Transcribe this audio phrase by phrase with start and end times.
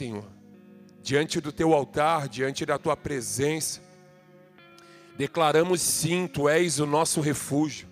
[0.00, 0.24] Senhor,
[1.02, 3.82] diante do teu altar, diante da tua presença,
[5.14, 7.86] declaramos sim, tu és o nosso refúgio,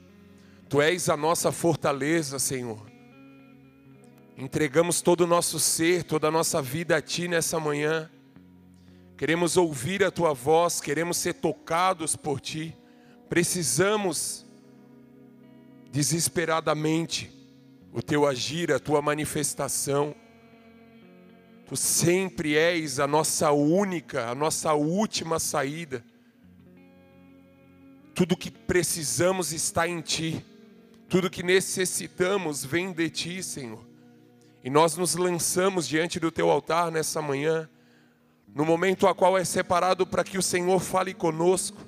[0.70, 2.80] tu és a nossa fortaleza, Senhor.
[4.38, 8.10] Entregamos todo o nosso ser, toda a nossa vida a ti nessa manhã.
[9.14, 12.74] Queremos ouvir a tua voz, queremos ser tocados por ti.
[13.28, 14.46] Precisamos
[15.92, 17.30] desesperadamente
[17.92, 20.16] o teu agir, a tua manifestação.
[21.68, 26.02] Tu sempre és a nossa única, a nossa última saída.
[28.14, 30.42] Tudo que precisamos está em Ti.
[31.10, 33.86] Tudo que necessitamos vem de Ti, Senhor.
[34.64, 37.68] E nós nos lançamos diante do Teu altar nessa manhã,
[38.54, 41.86] no momento a qual é separado para que o Senhor fale conosco.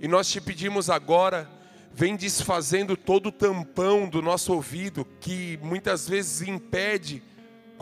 [0.00, 1.48] E nós te pedimos agora,
[1.94, 7.22] vem desfazendo todo o tampão do nosso ouvido, que muitas vezes impede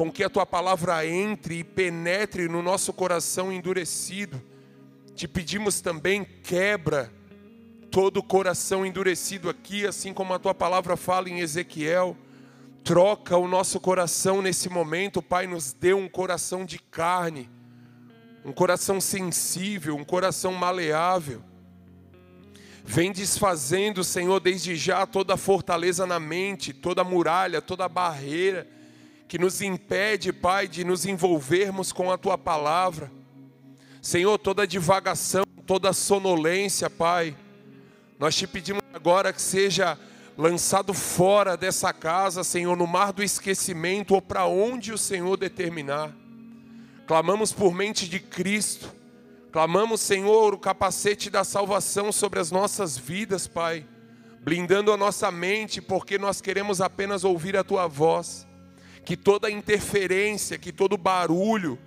[0.01, 4.43] com que a tua palavra entre e penetre no nosso coração endurecido.
[5.15, 7.13] Te pedimos também, quebra
[7.91, 12.17] todo o coração endurecido aqui, assim como a tua palavra fala em Ezequiel.
[12.83, 17.51] Troca o nosso coração nesse momento, Pai, nos dê um coração de carne,
[18.43, 21.43] um coração sensível, um coração maleável.
[22.83, 28.80] Vem desfazendo, Senhor, desde já toda fortaleza na mente, toda muralha, toda barreira
[29.31, 33.13] que nos impede, Pai, de nos envolvermos com a tua palavra.
[34.03, 37.37] Senhor, toda divagação, toda sonolência, Pai,
[38.19, 39.97] nós te pedimos agora que seja
[40.37, 46.13] lançado fora dessa casa, Senhor, no mar do esquecimento ou para onde o Senhor determinar.
[47.07, 48.93] Clamamos por mente de Cristo,
[49.53, 53.87] clamamos, Senhor, o capacete da salvação sobre as nossas vidas, Pai,
[54.41, 58.50] blindando a nossa mente, porque nós queremos apenas ouvir a tua voz
[59.05, 61.79] que toda interferência, que todo barulho,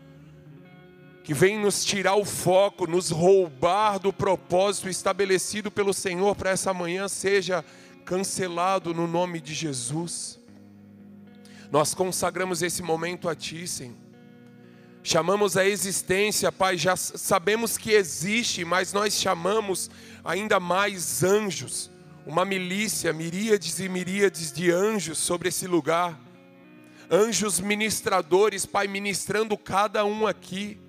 [1.24, 6.74] que vem nos tirar o foco, nos roubar do propósito estabelecido pelo Senhor para essa
[6.74, 7.64] manhã, seja
[8.04, 10.40] cancelado no nome de Jesus.
[11.72, 13.96] Nós consagramos esse momento a Ti, Senhor.
[15.02, 19.90] Chamamos a existência, Pai, já sabemos que existe, mas nós chamamos
[20.24, 21.92] ainda mais anjos,
[22.26, 26.18] uma milícia, miríades e miríades de anjos sobre esse lugar
[27.14, 30.80] anjos ministradores, Pai, ministrando cada um aqui.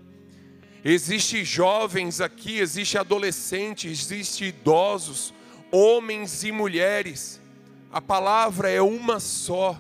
[0.83, 5.35] Existe jovens aqui, existe adolescentes, existe idosos,
[5.71, 7.41] homens e mulheres.
[7.93, 9.79] A palavra é uma só.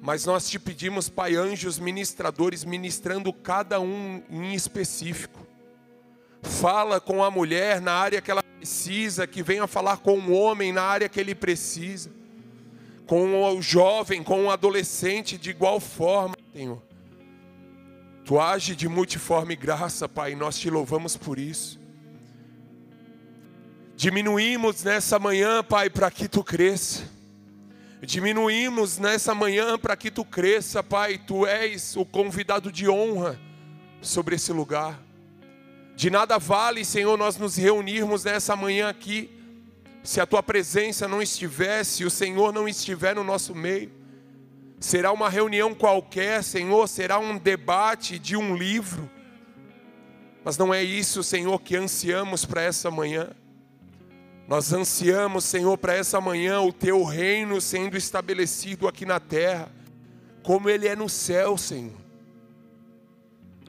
[0.00, 5.46] Mas nós te pedimos, Pai, anjos ministradores, ministrando cada um em específico.
[6.42, 10.72] Fala com a mulher na área que ela precisa, que venha falar com o homem
[10.72, 12.17] na área que ele precisa
[13.08, 16.80] com o jovem, com o adolescente de igual forma, Senhor.
[18.22, 21.80] Tu age de multiforme graça, Pai, nós te louvamos por isso.
[23.96, 27.02] Diminuímos nessa manhã, Pai, para que tu cresça.
[28.02, 31.16] Diminuímos nessa manhã para que tu cresça, Pai.
[31.16, 33.40] Tu és o convidado de honra
[34.02, 35.00] sobre esse lugar.
[35.96, 39.37] De nada vale, Senhor, nós nos reunirmos nessa manhã aqui
[40.08, 43.92] se a tua presença não estiver, se o Senhor não estiver no nosso meio,
[44.80, 49.10] será uma reunião qualquer, Senhor, será um debate de um livro,
[50.42, 53.28] mas não é isso, Senhor, que ansiamos para essa manhã.
[54.48, 59.70] Nós ansiamos, Senhor, para essa manhã o teu reino sendo estabelecido aqui na terra,
[60.42, 61.92] como ele é no céu, Senhor.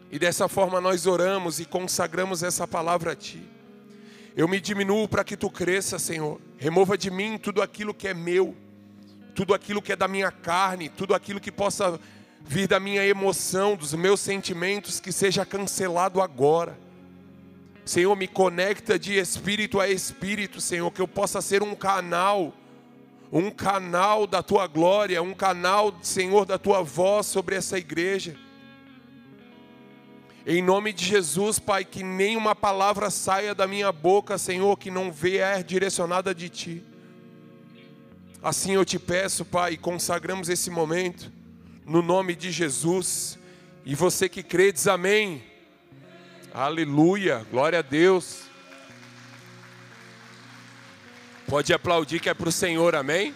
[0.09, 3.58] E dessa forma nós oramos e consagramos essa palavra a ti.
[4.39, 6.39] Eu me diminuo para que tu cresça, Senhor.
[6.57, 8.55] Remova de mim tudo aquilo que é meu,
[9.35, 11.99] tudo aquilo que é da minha carne, tudo aquilo que possa
[12.39, 16.79] vir da minha emoção, dos meus sentimentos, que seja cancelado agora.
[17.83, 22.53] Senhor, me conecta de espírito a espírito, Senhor, que eu possa ser um canal,
[23.33, 28.37] um canal da tua glória, um canal, Senhor, da tua voz sobre essa igreja.
[30.45, 35.11] Em nome de Jesus, Pai, que nenhuma palavra saia da minha boca, Senhor, que não
[35.11, 36.83] vier direcionada de Ti.
[38.41, 41.29] Assim eu te peço, Pai, consagramos esse momento,
[41.85, 43.37] no nome de Jesus.
[43.85, 45.43] E você que crê, diz amém.
[46.53, 48.43] Aleluia, glória a Deus.
[51.47, 53.35] Pode aplaudir que é para o Senhor, amém?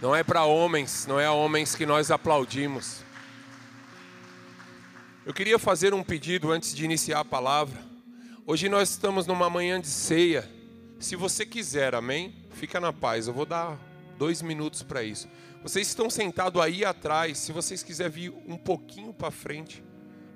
[0.00, 3.04] Não é para homens, não é a homens que nós aplaudimos.
[5.30, 7.80] Eu queria fazer um pedido antes de iniciar a palavra.
[8.44, 10.50] Hoje nós estamos numa manhã de ceia.
[10.98, 12.34] Se você quiser, amém?
[12.50, 13.28] Fica na paz.
[13.28, 13.78] Eu vou dar
[14.18, 15.28] dois minutos para isso.
[15.62, 17.38] Vocês estão sentados aí atrás.
[17.38, 19.84] Se vocês quiserem vir um pouquinho para frente,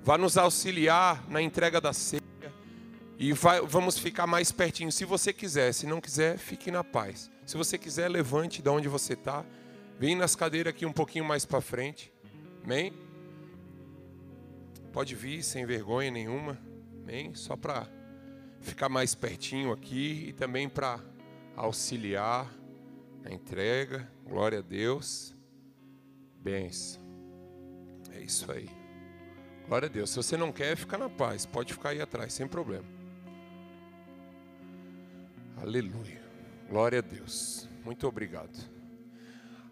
[0.01, 2.23] vá nos auxiliar na entrega da ceia
[3.19, 4.93] e vai, vamos ficar mais pertinho.
[4.93, 7.29] Se você quiser, se não quiser, fique na paz.
[7.45, 9.43] Se você quiser, levante de onde você está.
[9.99, 12.13] Vem nas cadeiras aqui um pouquinho mais para frente.
[12.63, 13.04] Amém?
[14.95, 16.57] Pode vir sem vergonha nenhuma.
[17.03, 17.35] Amém?
[17.35, 17.85] Só para
[18.61, 21.01] ficar mais pertinho aqui e também para
[21.53, 22.49] auxiliar
[23.21, 24.09] na entrega.
[24.25, 25.35] Glória a Deus.
[26.41, 26.97] Bens.
[28.13, 28.69] É isso aí.
[29.67, 30.11] Glória a Deus.
[30.11, 31.45] Se você não quer, fica na paz.
[31.45, 32.87] Pode ficar aí atrás, sem problema.
[35.57, 36.23] Aleluia.
[36.69, 37.67] Glória a Deus.
[37.83, 38.57] Muito obrigado.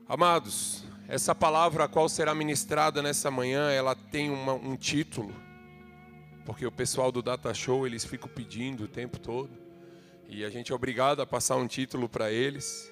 [0.06, 0.84] Amados,
[1.14, 5.32] essa palavra a qual será ministrada nessa manhã, ela tem uma, um título,
[6.44, 9.52] porque o pessoal do Data Show eles ficam pedindo o tempo todo,
[10.28, 12.92] e a gente é obrigado a passar um título para eles.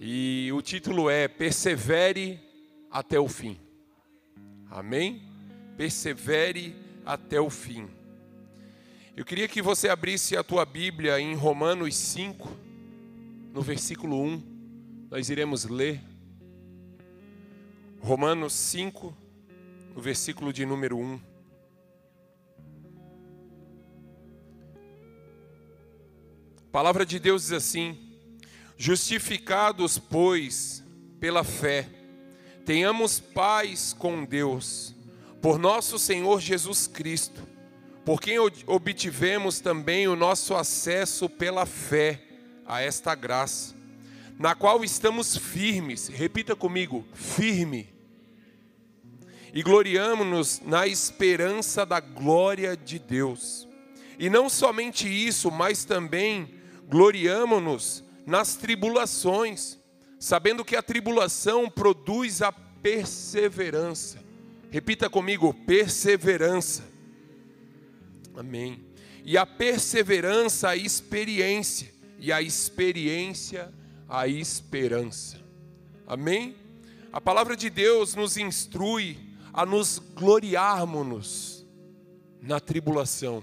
[0.00, 2.38] E o título é Persevere
[2.88, 3.58] até o fim.
[4.70, 5.20] Amém?
[5.76, 7.88] Persevere até o fim.
[9.16, 12.48] Eu queria que você abrisse a tua Bíblia em Romanos 5,
[13.52, 15.08] no versículo 1.
[15.10, 16.13] Nós iremos ler.
[18.04, 19.16] Romanos 5,
[19.94, 21.20] no versículo de número 1.
[26.58, 27.98] A palavra de Deus diz assim:
[28.76, 30.84] Justificados, pois,
[31.18, 31.88] pela fé,
[32.66, 34.94] tenhamos paz com Deus,
[35.40, 37.54] por nosso Senhor Jesus Cristo
[38.04, 42.20] por quem obtivemos também o nosso acesso pela fé
[42.66, 43.74] a esta graça,
[44.38, 47.93] na qual estamos firmes, repita comigo, firme,
[49.54, 53.68] e gloriamo-nos na esperança da glória de Deus.
[54.18, 56.54] E não somente isso, mas também
[56.88, 59.78] gloriamo-nos nas tribulações,
[60.18, 64.18] sabendo que a tribulação produz a perseverança.
[64.72, 66.82] Repita comigo, perseverança.
[68.36, 68.84] Amém.
[69.24, 73.72] E a perseverança, a experiência, e a experiência,
[74.08, 75.40] a esperança.
[76.08, 76.56] Amém?
[77.12, 79.23] A palavra de Deus nos instrui
[79.54, 81.64] a nos gloriarmos
[82.42, 83.42] na tribulação.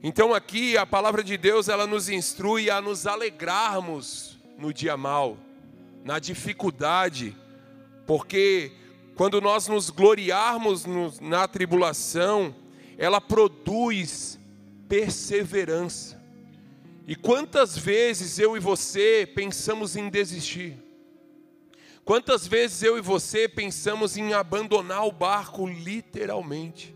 [0.00, 5.36] Então aqui a palavra de Deus ela nos instrui a nos alegrarmos no dia mal,
[6.04, 7.36] na dificuldade,
[8.06, 8.70] porque
[9.16, 10.84] quando nós nos gloriarmos
[11.20, 12.54] na tribulação,
[12.96, 14.38] ela produz
[14.88, 16.22] perseverança.
[17.08, 20.83] E quantas vezes eu e você pensamos em desistir?
[22.04, 26.94] Quantas vezes eu e você pensamos em abandonar o barco literalmente?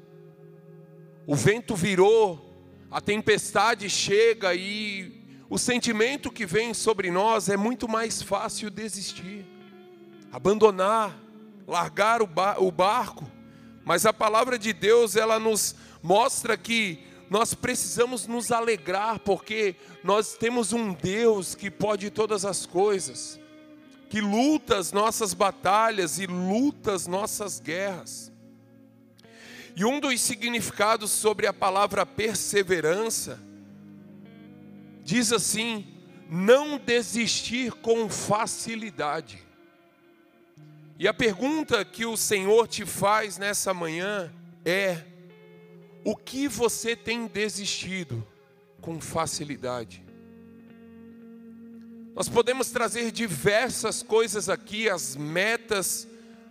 [1.26, 7.88] O vento virou, a tempestade chega e o sentimento que vem sobre nós é muito
[7.88, 9.46] mais fácil desistir,
[10.30, 11.18] abandonar,
[11.66, 13.30] largar o barco.
[13.86, 20.34] Mas a palavra de Deus, ela nos mostra que nós precisamos nos alegrar, porque nós
[20.36, 23.40] temos um Deus que pode todas as coisas,
[24.08, 28.32] que luta as nossas batalhas e luta as nossas guerras.
[29.76, 33.38] E um dos significados sobre a palavra perseverança
[35.04, 35.86] diz assim:
[36.28, 39.46] não desistir com facilidade.
[40.98, 44.32] E a pergunta que o Senhor te faz nessa manhã
[44.64, 45.04] é:
[46.04, 48.26] o que você tem desistido
[48.80, 50.07] com facilidade?
[52.18, 56.08] Nós podemos trazer diversas coisas aqui, as metas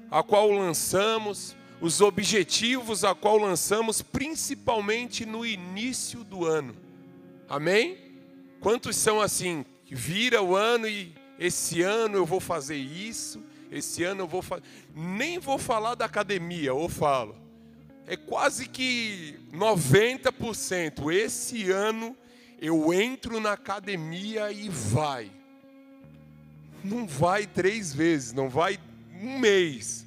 [0.09, 6.74] a qual lançamos, os objetivos a qual lançamos, principalmente no início do ano.
[7.50, 7.97] Amém?
[8.62, 9.65] Quantos são assim?
[9.86, 14.63] Vira o ano e esse ano eu vou fazer isso, esse ano eu vou fazer.
[14.95, 17.36] Nem vou falar da academia, ou falo
[18.07, 21.12] é quase que 90%.
[21.12, 22.15] Esse ano
[22.57, 25.29] eu entro na academia e vai.
[26.84, 28.79] Não vai três vezes, não vai
[29.22, 30.05] um mês.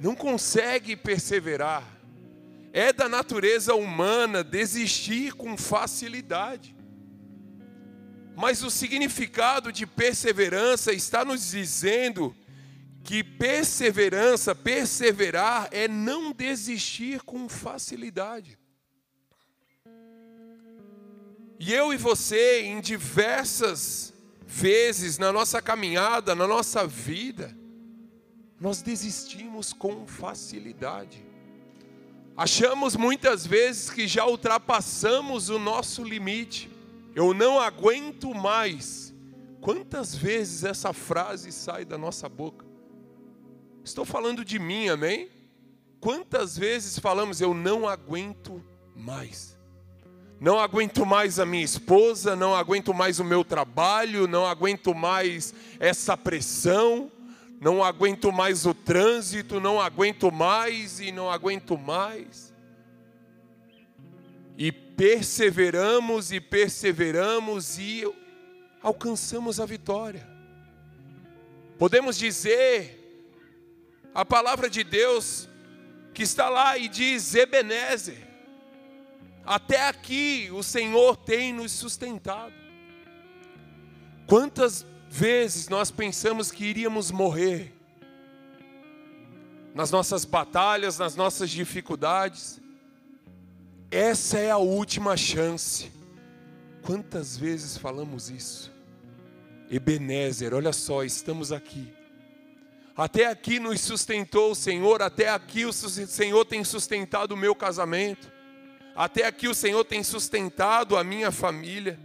[0.00, 1.84] Não consegue perseverar.
[2.72, 6.74] É da natureza humana desistir com facilidade.
[8.36, 12.34] Mas o significado de perseverança está nos dizendo
[13.04, 18.58] que perseverança, perseverar é não desistir com facilidade.
[21.60, 24.13] E eu e você, em diversas
[24.46, 27.56] vezes na nossa caminhada, na nossa vida,
[28.60, 31.24] nós desistimos com facilidade.
[32.36, 36.70] Achamos muitas vezes que já ultrapassamos o nosso limite.
[37.14, 39.14] Eu não aguento mais.
[39.60, 42.66] Quantas vezes essa frase sai da nossa boca?
[43.84, 45.30] Estou falando de mim, amém?
[46.04, 48.62] quantas vezes falamos, eu não aguento
[48.94, 49.53] mais.
[50.40, 55.54] Não aguento mais a minha esposa, não aguento mais o meu trabalho, não aguento mais
[55.78, 57.10] essa pressão,
[57.60, 62.52] não aguento mais o trânsito, não aguento mais e não aguento mais.
[64.58, 68.04] E perseveramos e perseveramos e
[68.82, 70.28] alcançamos a vitória.
[71.78, 73.00] Podemos dizer,
[74.14, 75.48] a palavra de Deus
[76.12, 78.33] que está lá e diz Ebenezer,
[79.46, 82.54] até aqui o Senhor tem nos sustentado.
[84.26, 87.72] Quantas vezes nós pensamos que iríamos morrer
[89.74, 92.60] nas nossas batalhas, nas nossas dificuldades?
[93.90, 95.92] Essa é a última chance.
[96.82, 98.72] Quantas vezes falamos isso?
[99.70, 101.92] Ebenezer, olha só, estamos aqui.
[102.96, 108.30] Até aqui nos sustentou o Senhor, até aqui o Senhor tem sustentado o meu casamento,
[108.94, 111.98] até aqui o Senhor tem sustentado a minha família.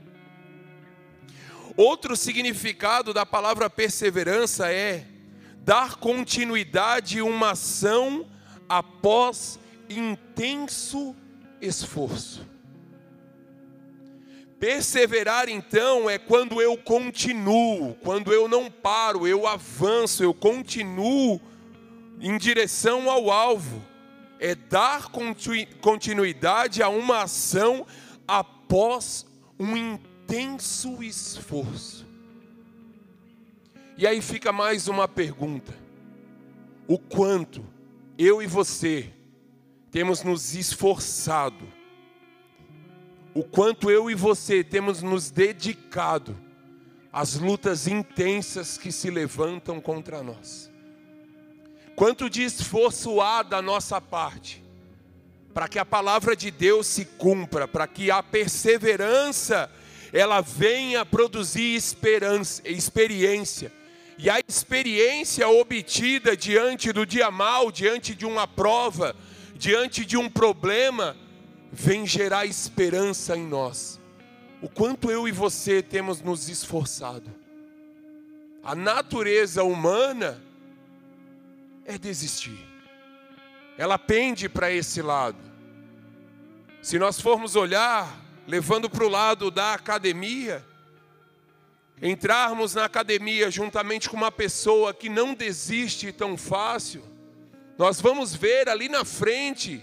[1.78, 5.06] Outro significado da palavra perseverança é
[5.62, 8.28] dar continuidade a uma ação
[8.68, 11.16] após intenso
[11.62, 12.48] esforço.
[14.60, 21.40] Perseverar então é quando eu continuo, quando eu não paro, eu avanço, eu continuo
[22.20, 23.89] em direção ao alvo.
[24.40, 25.10] É dar
[25.82, 27.86] continuidade a uma ação
[28.28, 29.26] após
[29.60, 32.08] um intenso esforço.
[33.98, 35.74] E aí fica mais uma pergunta:
[36.88, 37.66] o quanto
[38.18, 39.12] eu e você
[39.92, 41.80] temos nos esforçado
[43.34, 46.38] o quanto eu e você temos nos dedicado
[47.12, 50.70] às lutas intensas que se levantam contra nós.
[52.00, 54.64] Quanto de esforço há da nossa parte
[55.54, 59.70] para que a palavra de Deus se cumpra, para que a perseverança
[60.14, 63.70] ela venha produzir esperança, experiência.
[64.18, 69.14] E a experiência obtida diante do dia mal, diante de uma prova,
[69.54, 71.18] diante de um problema,
[71.70, 74.00] vem gerar esperança em nós.
[74.62, 77.30] O quanto eu e você temos nos esforçado.
[78.64, 80.42] A natureza humana
[81.90, 82.68] é desistir.
[83.76, 85.40] Ela pende para esse lado.
[86.84, 90.64] Se nós formos olhar, levando para o lado da academia,
[92.00, 97.04] entrarmos na academia juntamente com uma pessoa que não desiste tão fácil,
[97.76, 99.82] nós vamos ver ali na frente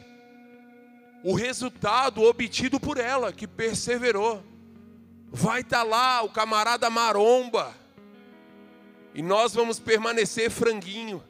[1.24, 4.44] o resultado obtido por ela, que perseverou.
[5.28, 7.74] Vai estar tá lá o camarada maromba,
[9.12, 11.20] e nós vamos permanecer franguinho,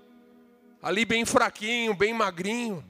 [0.87, 2.85] ali bem fraquinho, bem magrinho,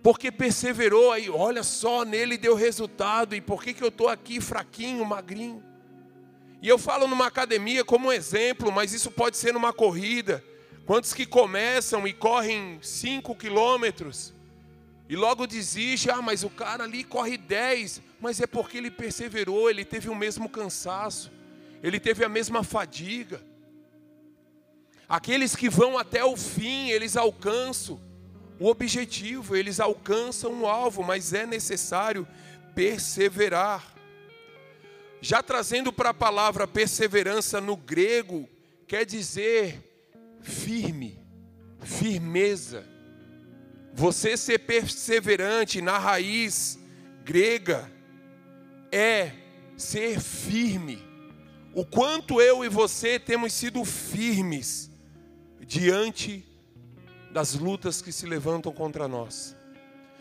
[0.00, 4.40] porque perseverou aí, olha só, nele deu resultado, e por que, que eu estou aqui
[4.40, 5.60] fraquinho, magrinho?
[6.62, 10.40] E eu falo numa academia como exemplo, mas isso pode ser numa corrida.
[10.86, 14.32] Quantos que começam e correm 5 quilômetros
[15.08, 19.68] e logo desiste, ah, mas o cara ali corre 10, mas é porque ele perseverou,
[19.68, 21.32] ele teve o mesmo cansaço,
[21.82, 23.42] ele teve a mesma fadiga.
[25.08, 28.00] Aqueles que vão até o fim, eles alcançam
[28.58, 32.26] o objetivo, eles alcançam o alvo, mas é necessário
[32.74, 33.94] perseverar.
[35.20, 38.48] Já trazendo para a palavra perseverança no grego,
[38.86, 39.82] quer dizer
[40.42, 41.18] firme,
[41.80, 42.94] firmeza
[43.94, 46.76] você ser perseverante na raiz
[47.22, 47.88] grega
[48.90, 49.30] é
[49.76, 51.00] ser firme.
[51.72, 54.90] O quanto eu e você temos sido firmes
[55.74, 56.44] diante
[57.32, 59.56] das lutas que se levantam contra nós.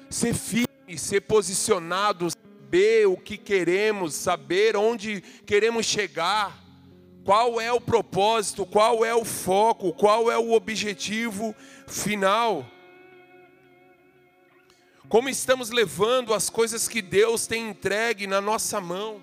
[0.10, 6.60] Ser firme, ser posicionado, saber o que queremos, saber onde queremos chegar,
[7.24, 11.56] qual é o propósito, qual é o foco, qual é o objetivo
[11.88, 12.66] final.
[15.08, 19.22] Como estamos levando as coisas que Deus tem entregue na nossa mão?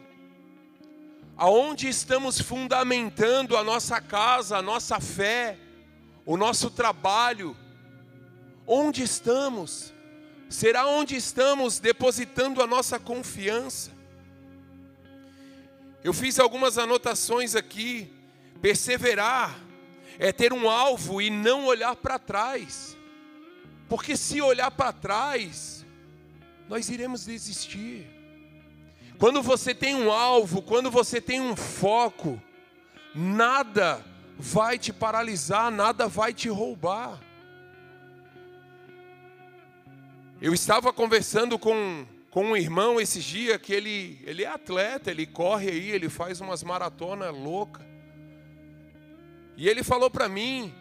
[1.37, 5.59] Aonde estamos fundamentando a nossa casa, a nossa fé,
[6.25, 7.57] o nosso trabalho?
[8.67, 9.93] Onde estamos?
[10.49, 13.93] Será onde estamos depositando a nossa confiança?
[16.03, 18.13] Eu fiz algumas anotações aqui.
[18.61, 19.59] Perseverar
[20.19, 22.97] é ter um alvo e não olhar para trás.
[23.89, 25.85] Porque se olhar para trás,
[26.69, 28.07] nós iremos desistir.
[29.19, 32.41] Quando você tem um alvo, quando você tem um foco,
[33.15, 34.05] nada
[34.41, 37.21] vai te paralisar, nada vai te roubar.
[40.41, 45.27] Eu estava conversando com, com um irmão esses dias que ele, ele é atleta, ele
[45.27, 47.87] corre aí, ele faz umas maratonas loucas.
[49.59, 50.75] E ele falou para mim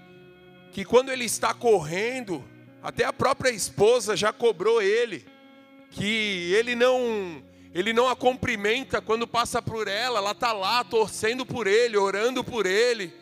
[0.72, 2.42] que quando ele está correndo,
[2.82, 5.25] até a própria esposa já cobrou ele,
[5.92, 11.46] que ele não ele não a cumprimenta quando passa por ela, ela está lá torcendo
[11.46, 13.13] por ele, orando por ele,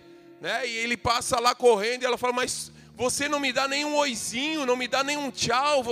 [0.42, 0.68] né?
[0.68, 4.66] E ele passa lá correndo e ela fala: Mas você não me dá nenhum oizinho,
[4.66, 5.84] não me dá nenhum tchau.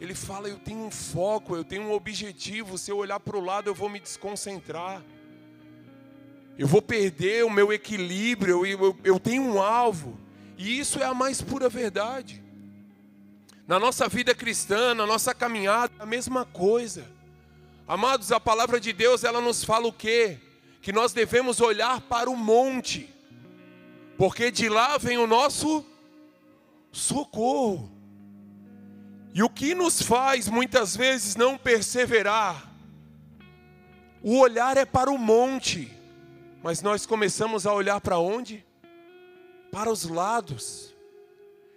[0.00, 2.78] Ele fala: Eu tenho um foco, eu tenho um objetivo.
[2.78, 5.02] Se eu olhar para o lado, eu vou me desconcentrar.
[6.58, 8.66] Eu vou perder o meu equilíbrio.
[8.66, 10.18] Eu, eu, eu tenho um alvo.
[10.56, 12.42] E isso é a mais pura verdade.
[13.66, 17.06] Na nossa vida cristã, na nossa caminhada, a mesma coisa.
[17.86, 20.38] Amados, a palavra de Deus, ela nos fala o quê?
[20.82, 23.14] Que nós devemos olhar para o monte,
[24.18, 25.86] porque de lá vem o nosso
[26.90, 27.88] socorro.
[29.32, 32.68] E o que nos faz muitas vezes não perseverar?
[34.20, 35.96] O olhar é para o monte,
[36.64, 38.66] mas nós começamos a olhar para onde?
[39.70, 40.92] Para os lados.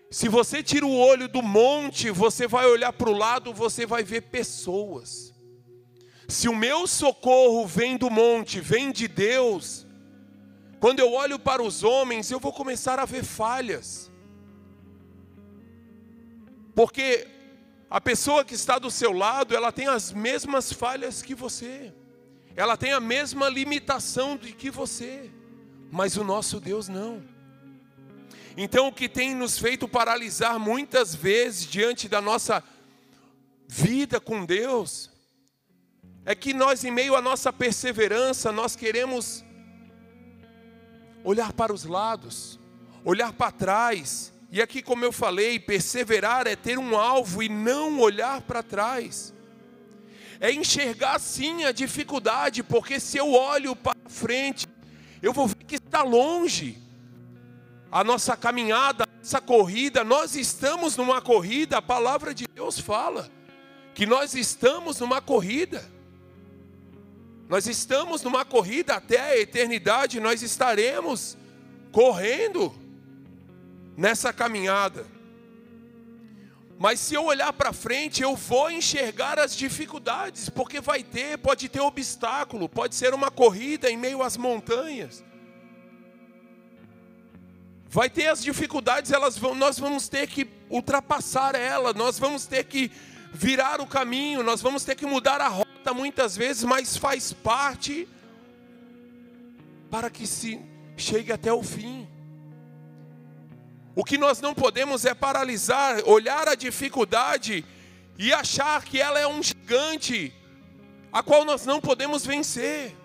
[0.09, 4.03] Se você tira o olho do monte, você vai olhar para o lado, você vai
[4.03, 5.31] ver pessoas.
[6.27, 9.85] Se o meu socorro vem do monte, vem de Deus,
[10.81, 14.09] quando eu olho para os homens, eu vou começar a ver falhas.
[16.73, 17.27] Porque
[17.87, 21.93] a pessoa que está do seu lado, ela tem as mesmas falhas que você.
[22.55, 25.29] Ela tem a mesma limitação de que você.
[25.91, 27.23] Mas o nosso Deus não.
[28.57, 32.63] Então o que tem nos feito paralisar muitas vezes diante da nossa
[33.67, 35.11] vida com Deus
[36.25, 39.45] é que nós em meio à nossa perseverança, nós queremos
[41.23, 42.59] olhar para os lados,
[43.03, 48.01] olhar para trás e aqui, como eu falei, perseverar é ter um alvo e não
[48.01, 49.33] olhar para trás.
[50.41, 54.67] É enxergar sim a dificuldade, porque se eu olho para frente,
[55.21, 56.77] eu vou ver que está longe.
[57.89, 63.31] A nossa caminhada, a nossa corrida, nós estamos numa corrida, a palavra de Deus fala
[63.93, 65.81] que nós estamos numa corrida.
[67.51, 71.37] Nós estamos numa corrida até a eternidade, nós estaremos
[71.91, 72.73] correndo
[73.97, 75.05] nessa caminhada.
[76.79, 81.67] Mas se eu olhar para frente, eu vou enxergar as dificuldades, porque vai ter, pode
[81.67, 85.21] ter obstáculo, pode ser uma corrida em meio às montanhas.
[87.89, 92.63] Vai ter as dificuldades, elas vão, nós vamos ter que ultrapassar ela, nós vamos ter
[92.63, 92.89] que
[93.33, 98.07] virar o caminho, nós vamos ter que mudar a rota muitas vezes, mas faz parte
[99.89, 100.59] para que se
[100.95, 102.07] chegue até o fim.
[103.95, 107.65] O que nós não podemos é paralisar, olhar a dificuldade
[108.17, 110.33] e achar que ela é um gigante,
[111.11, 112.95] a qual nós não podemos vencer.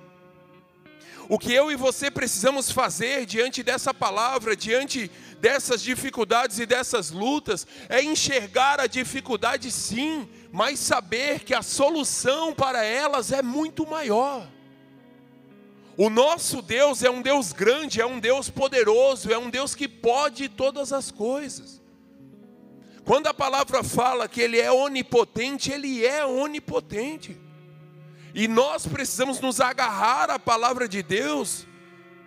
[1.29, 5.11] O que eu e você precisamos fazer diante dessa palavra, diante
[5.41, 12.55] dessas dificuldades e dessas lutas, é enxergar a dificuldade sim, mas saber que a solução
[12.55, 14.47] para elas é muito maior.
[15.97, 19.89] O nosso Deus é um Deus grande, é um Deus poderoso, é um Deus que
[19.89, 21.83] pode todas as coisas.
[23.05, 27.46] Quando a palavra fala que Ele é onipotente, Ele é onipotente.
[28.37, 31.67] E nós precisamos nos agarrar à palavra de Deus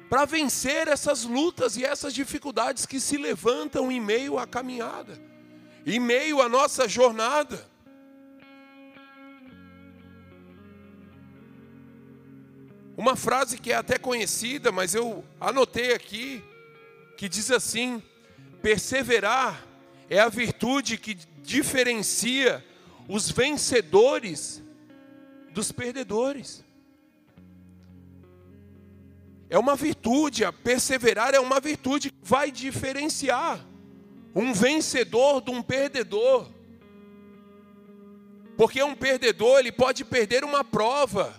[0.10, 5.22] para vencer essas lutas e essas dificuldades que se levantam em meio à caminhada,
[5.86, 7.64] em meio à nossa jornada.
[12.98, 16.44] Uma frase que é até conhecida, mas eu anotei aqui,
[17.18, 18.02] que diz assim:
[18.64, 19.64] perseverar
[20.10, 22.66] é a virtude que diferencia
[23.08, 24.64] os vencedores
[25.54, 26.64] dos perdedores.
[29.50, 33.66] É uma virtude, a perseverar é uma virtude que vai diferenciar
[34.36, 36.48] um vencedor de um perdedor.
[38.56, 41.34] Porque um perdedor, ele pode perder uma prova,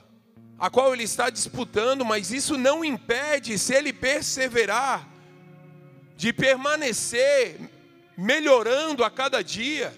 [0.59, 5.09] a qual ele está disputando, mas isso não impede, se ele perseverar,
[6.17, 7.59] de permanecer
[8.17, 9.95] melhorando a cada dia,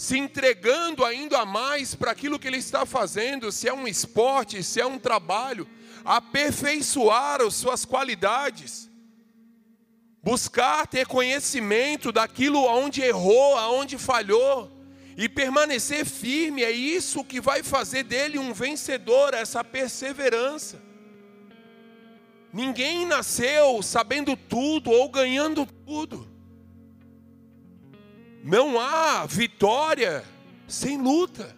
[0.00, 4.80] se entregando ainda mais para aquilo que ele está fazendo, se é um esporte, se
[4.80, 5.68] é um trabalho,
[6.02, 8.88] aperfeiçoar as suas qualidades,
[10.22, 14.72] buscar ter conhecimento daquilo onde errou, aonde falhou,
[15.18, 20.80] e permanecer firme, é isso que vai fazer dele um vencedor, essa perseverança.
[22.50, 26.29] Ninguém nasceu sabendo tudo ou ganhando tudo.
[28.42, 30.24] Não há vitória
[30.66, 31.54] sem luta.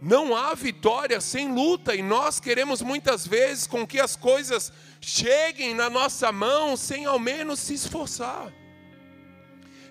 [0.00, 5.74] Não há vitória sem luta, e nós queremos muitas vezes com que as coisas cheguem
[5.74, 8.52] na nossa mão sem ao menos se esforçar,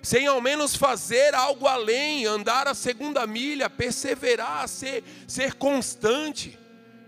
[0.02, 6.56] sem ao menos fazer algo além, andar a segunda milha, perseverar, ser, ser constante.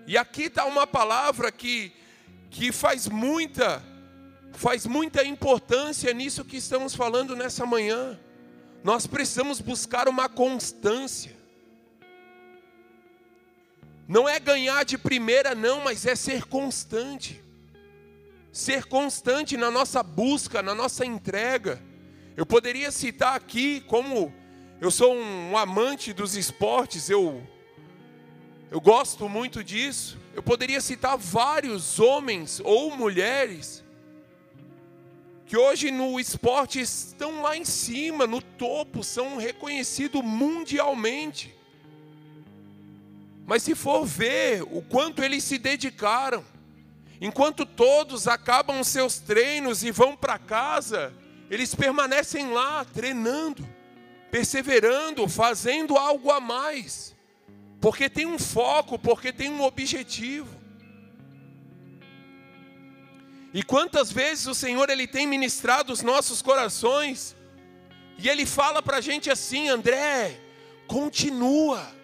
[0.07, 1.93] E aqui está uma palavra que,
[2.51, 3.83] que faz muita,
[4.53, 8.19] faz muita importância nisso que estamos falando nessa manhã.
[8.83, 11.37] Nós precisamos buscar uma constância.
[14.07, 17.43] Não é ganhar de primeira, não, mas é ser constante.
[18.51, 21.83] Ser constante na nossa busca, na nossa entrega.
[22.37, 24.33] Eu poderia citar aqui, como
[24.81, 27.43] eu sou um amante dos esportes, eu,
[28.71, 30.17] eu gosto muito disso.
[30.35, 33.85] Eu poderia citar vários homens ou mulheres
[35.49, 41.55] que hoje no esporte estão lá em cima, no topo, são reconhecidos mundialmente.
[43.47, 46.45] Mas se for ver o quanto eles se dedicaram,
[47.19, 51.15] enquanto todos acabam seus treinos e vão para casa,
[51.51, 53.67] eles permanecem lá treinando,
[54.31, 57.17] perseverando, fazendo algo a mais,
[57.81, 60.58] porque tem um foco, porque tem um objetivo.
[63.53, 67.35] E quantas vezes o Senhor ele tem ministrado os nossos corações,
[68.19, 70.39] e ele fala para a gente assim, André,
[70.87, 71.99] continua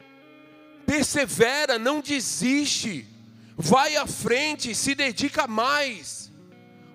[0.84, 3.06] persevera, não desiste,
[3.56, 6.30] vai à frente, se dedica mais.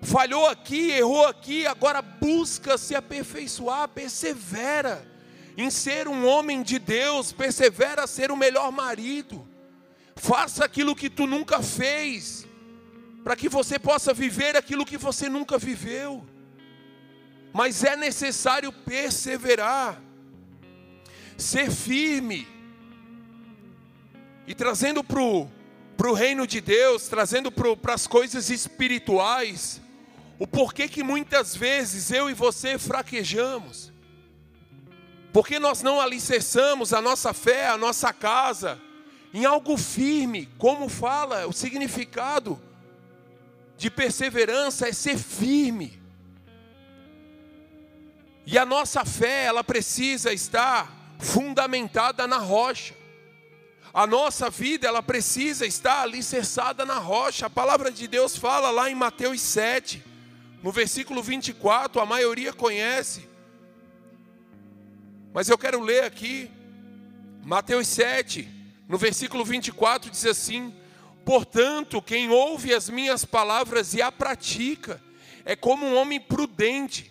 [0.02, 5.06] Falhou aqui, errou aqui, agora busca se aperfeiçoar, persevera
[5.56, 9.46] em ser um homem de Deus, persevera a ser o melhor marido.
[10.16, 12.46] Faça aquilo que tu nunca fez,
[13.22, 16.24] para que você possa viver aquilo que você nunca viveu.
[17.52, 20.00] Mas é necessário perseverar,
[21.36, 22.46] ser firme
[24.46, 29.80] e trazendo para o reino de Deus, trazendo para as coisas espirituais,
[30.38, 33.92] o porquê que muitas vezes eu e você fraquejamos.
[35.32, 38.80] Porque nós não alicerçamos a nossa fé, a nossa casa,
[39.32, 42.60] em algo firme, como fala o significado
[43.80, 45.98] de perseverança é ser firme.
[48.44, 52.94] E a nossa fé, ela precisa estar fundamentada na rocha.
[53.90, 57.46] A nossa vida, ela precisa estar alicerçada na rocha.
[57.46, 60.04] A palavra de Deus fala lá em Mateus 7,
[60.62, 63.26] no versículo 24, a maioria conhece.
[65.32, 66.50] Mas eu quero ler aqui,
[67.42, 68.46] Mateus 7,
[68.86, 70.70] no versículo 24, diz assim:
[71.24, 75.00] Portanto, quem ouve as minhas palavras e a pratica,
[75.44, 77.10] é como um homem prudente,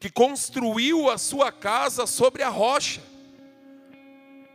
[0.00, 3.02] que construiu a sua casa sobre a rocha.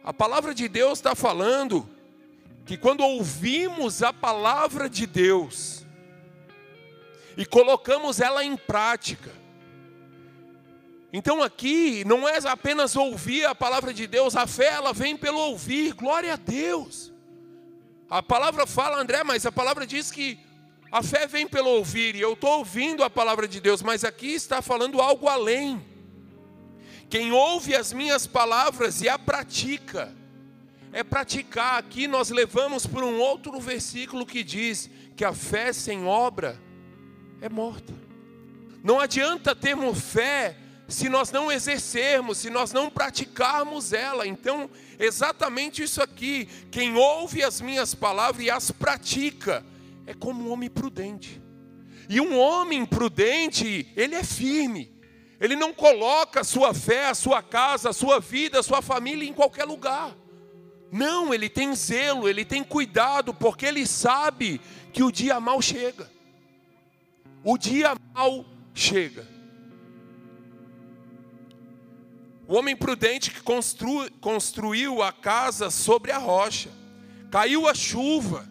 [0.03, 1.87] A palavra de Deus está falando
[2.65, 5.85] que quando ouvimos a palavra de Deus
[7.35, 9.31] e colocamos ela em prática,
[11.11, 15.37] então aqui não é apenas ouvir a palavra de Deus, a fé ela vem pelo
[15.37, 17.12] ouvir, glória a Deus.
[18.13, 20.38] A palavra fala, André, mas a palavra diz que
[20.91, 24.28] a fé vem pelo ouvir, e eu estou ouvindo a palavra de Deus, mas aqui
[24.36, 25.84] está falando algo além.
[27.10, 30.15] Quem ouve as minhas palavras e a pratica,
[30.91, 31.80] é praticar.
[31.80, 36.62] Aqui nós levamos por um outro versículo que diz que a fé sem obra
[37.41, 37.95] é morta.
[38.84, 40.56] Não adianta termos fé
[40.88, 44.28] se nós não exercermos, se nós não praticarmos ela.
[44.28, 44.69] Então,
[45.00, 49.65] exatamente isso aqui: quem ouve as minhas palavras e as pratica,
[50.06, 51.41] é como um homem prudente.
[52.10, 54.93] E um homem prudente, ele é firme,
[55.39, 59.28] ele não coloca a sua fé, a sua casa, a sua vida, a sua família
[59.28, 60.15] em qualquer lugar.
[60.91, 66.08] Não, ele tem zelo, ele tem cuidado, porque ele sabe que o dia mal chega.
[67.43, 69.33] O dia mal chega.
[72.53, 76.69] O homem prudente que constru, construiu a casa sobre a rocha,
[77.31, 78.47] caiu a chuva,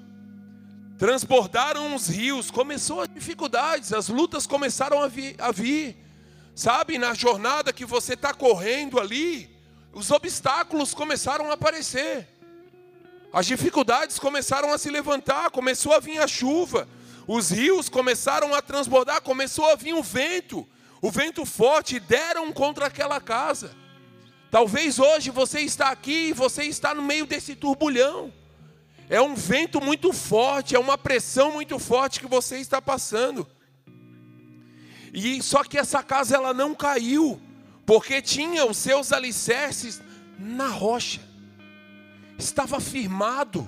[0.98, 5.36] transbordaram os rios, começou as dificuldades, as lutas começaram a vir.
[5.38, 5.96] A vir.
[6.52, 9.48] Sabe, na jornada que você está correndo ali,
[9.92, 12.26] os obstáculos começaram a aparecer.
[13.32, 16.88] As dificuldades começaram a se levantar, começou a vir a chuva,
[17.24, 20.68] os rios começaram a transbordar, começou a vir o vento,
[21.00, 23.80] o vento forte, deram contra aquela casa.
[24.52, 28.30] Talvez hoje você está aqui e você está no meio desse turbulhão.
[29.08, 33.48] É um vento muito forte, é uma pressão muito forte que você está passando.
[35.10, 37.40] E só que essa casa ela não caiu,
[37.86, 40.02] porque tinha os seus alicerces
[40.38, 41.22] na rocha.
[42.38, 43.66] Estava firmado.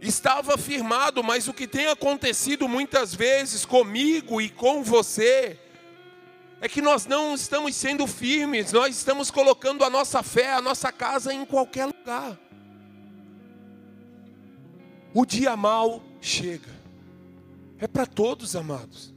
[0.00, 5.60] Estava firmado, mas o que tem acontecido muitas vezes comigo e com você
[6.62, 10.92] é que nós não estamos sendo firmes, nós estamos colocando a nossa fé, a nossa
[10.92, 12.38] casa em qualquer lugar.
[15.12, 16.70] O dia mal chega.
[17.80, 19.12] É para todos, amados.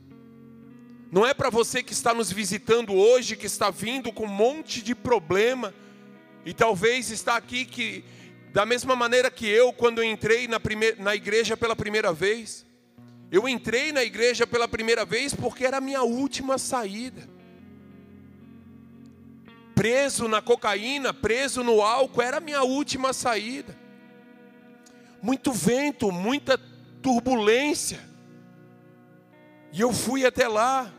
[1.12, 4.82] Não é para você que está nos visitando hoje, que está vindo com um monte
[4.82, 5.72] de problema,
[6.44, 8.04] e talvez está aqui que,
[8.52, 12.66] da mesma maneira que eu, quando entrei na, primeira, na igreja pela primeira vez,
[13.32, 17.35] eu entrei na igreja pela primeira vez porque era a minha última saída.
[19.76, 23.78] Preso na cocaína, preso no álcool, era a minha última saída.
[25.22, 26.58] Muito vento, muita
[27.02, 28.00] turbulência.
[29.74, 30.92] E eu fui até lá.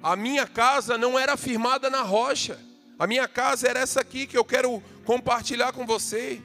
[0.00, 2.58] A minha casa não era firmada na rocha.
[2.98, 6.40] A minha casa era essa aqui que eu quero compartilhar com você.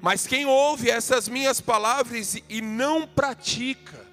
[0.00, 4.06] Mas quem ouve essas minhas palavras e não pratica,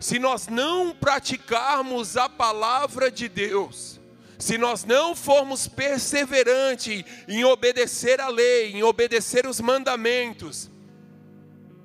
[0.00, 4.00] se nós não praticarmos a palavra de Deus,
[4.38, 10.70] se nós não formos perseverantes em obedecer a lei, em obedecer os mandamentos,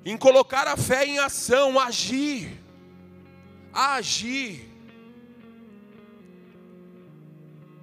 [0.04, 2.60] em colocar a fé em ação, agir,
[3.72, 4.74] agir,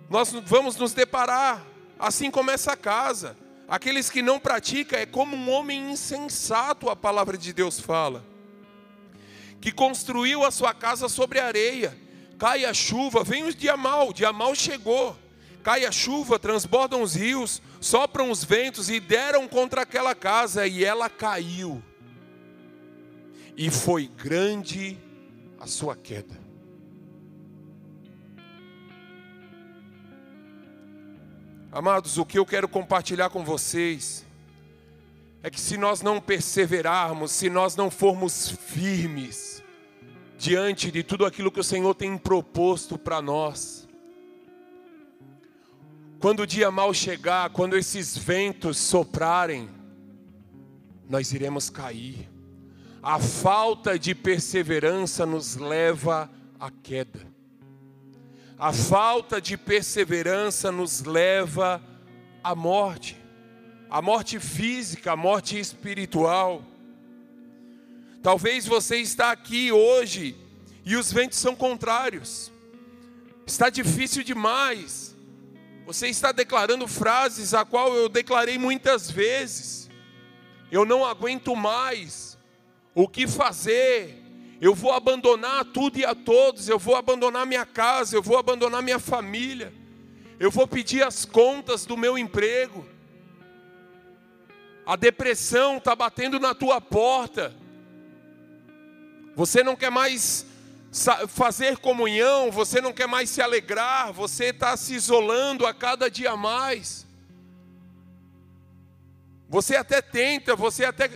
[0.09, 1.65] nós vamos nos deparar,
[1.97, 3.37] assim como essa casa.
[3.65, 8.21] Aqueles que não praticam é como um homem insensato, a palavra de Deus fala,
[9.61, 11.97] que construiu a sua casa sobre areia.
[12.41, 15.15] Cai a chuva, vem o dia mal, o dia mal chegou.
[15.61, 20.83] Cai a chuva, transbordam os rios, sopram os ventos e deram contra aquela casa e
[20.83, 21.83] ela caiu.
[23.55, 24.97] E foi grande
[25.59, 26.35] a sua queda.
[31.71, 34.25] Amados, o que eu quero compartilhar com vocês
[35.43, 39.60] é que se nós não perseverarmos, se nós não formos firmes
[40.41, 43.87] diante de tudo aquilo que o Senhor tem proposto para nós,
[46.19, 49.69] quando o dia mal chegar, quando esses ventos soprarem,
[51.07, 52.27] nós iremos cair.
[53.03, 56.27] A falta de perseverança nos leva
[56.59, 57.21] à queda.
[58.57, 61.79] A falta de perseverança nos leva
[62.43, 63.15] à morte,
[63.91, 66.63] à morte física, à morte espiritual.
[68.21, 70.35] Talvez você está aqui hoje
[70.85, 72.51] e os ventos são contrários.
[73.45, 75.15] Está difícil demais.
[75.85, 79.89] Você está declarando frases a qual eu declarei muitas vezes.
[80.71, 82.37] Eu não aguento mais.
[82.93, 84.21] O que fazer?
[84.61, 88.83] eu vou abandonar tudo e a todos, eu vou abandonar minha casa, eu vou abandonar
[88.83, 89.73] minha família,
[90.39, 92.87] eu vou pedir as contas do meu emprego.
[94.85, 97.55] A depressão está batendo na tua porta.
[99.35, 100.45] Você não quer mais
[101.29, 106.35] fazer comunhão, você não quer mais se alegrar, você está se isolando a cada dia
[106.35, 107.07] mais.
[109.47, 111.09] Você até tenta, você até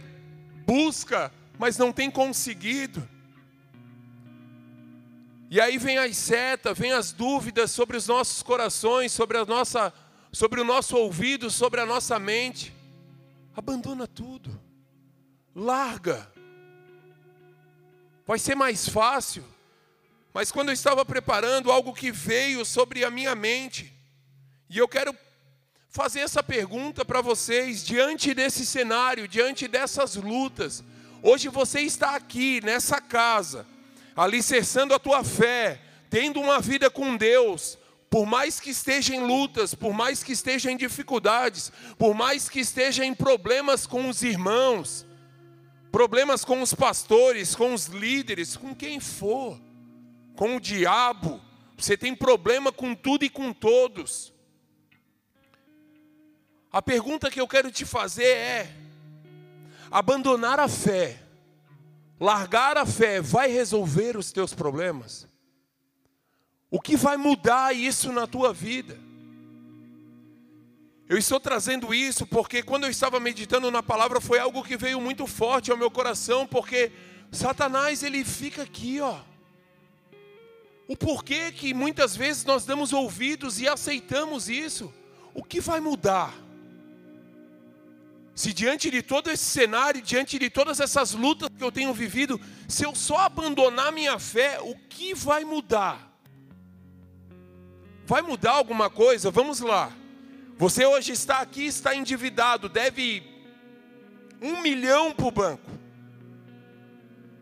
[0.65, 3.07] busca, mas não tem conseguido.
[5.49, 9.93] E aí vem as setas, vem as dúvidas sobre os nossos corações, sobre, a nossa,
[10.31, 12.73] sobre o nosso ouvido, sobre a nossa mente.
[13.55, 14.59] Abandona tudo.
[15.55, 16.34] Larga.
[18.25, 19.43] Vai ser mais fácil.
[20.33, 23.93] Mas quando eu estava preparando algo que veio sobre a minha mente,
[24.69, 25.15] e eu quero
[25.89, 30.83] fazer essa pergunta para vocês, diante desse cenário, diante dessas lutas.
[31.23, 33.65] Hoje você está aqui nessa casa
[34.13, 37.77] alicerçando a tua fé, tendo uma vida com Deus,
[38.09, 42.59] por mais que esteja em lutas, por mais que esteja em dificuldades, por mais que
[42.59, 45.05] esteja em problemas com os irmãos,
[45.95, 49.57] problemas com os pastores, com os líderes, com quem for,
[50.35, 51.39] com o diabo,
[51.77, 54.33] você tem problema com tudo e com todos.
[56.69, 58.75] A pergunta que eu quero te fazer é:
[59.89, 61.21] abandonar a fé
[62.19, 65.25] Largar a fé vai resolver os teus problemas?
[66.69, 68.97] O que vai mudar isso na tua vida?
[71.07, 74.99] Eu estou trazendo isso porque quando eu estava meditando na palavra foi algo que veio
[74.99, 76.91] muito forte ao meu coração, porque
[77.31, 79.19] Satanás ele fica aqui, ó.
[80.87, 84.91] O porquê que muitas vezes nós damos ouvidos e aceitamos isso?
[85.33, 86.33] O que vai mudar?
[88.33, 92.41] Se diante de todo esse cenário, diante de todas essas lutas que eu tenho vivido,
[92.67, 96.11] se eu só abandonar minha fé, o que vai mudar?
[98.05, 99.31] Vai mudar alguma coisa?
[99.31, 99.91] Vamos lá.
[100.57, 103.23] Você hoje está aqui, está endividado, deve
[104.41, 105.71] um milhão para o banco.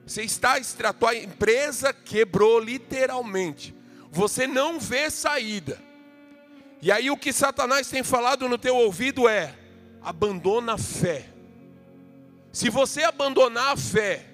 [0.05, 3.75] Você está, a tua empresa quebrou literalmente.
[4.11, 5.79] Você não vê saída.
[6.81, 9.55] E aí o que Satanás tem falado no teu ouvido é:
[10.01, 11.29] abandona a fé.
[12.51, 14.25] Se você abandonar a fé,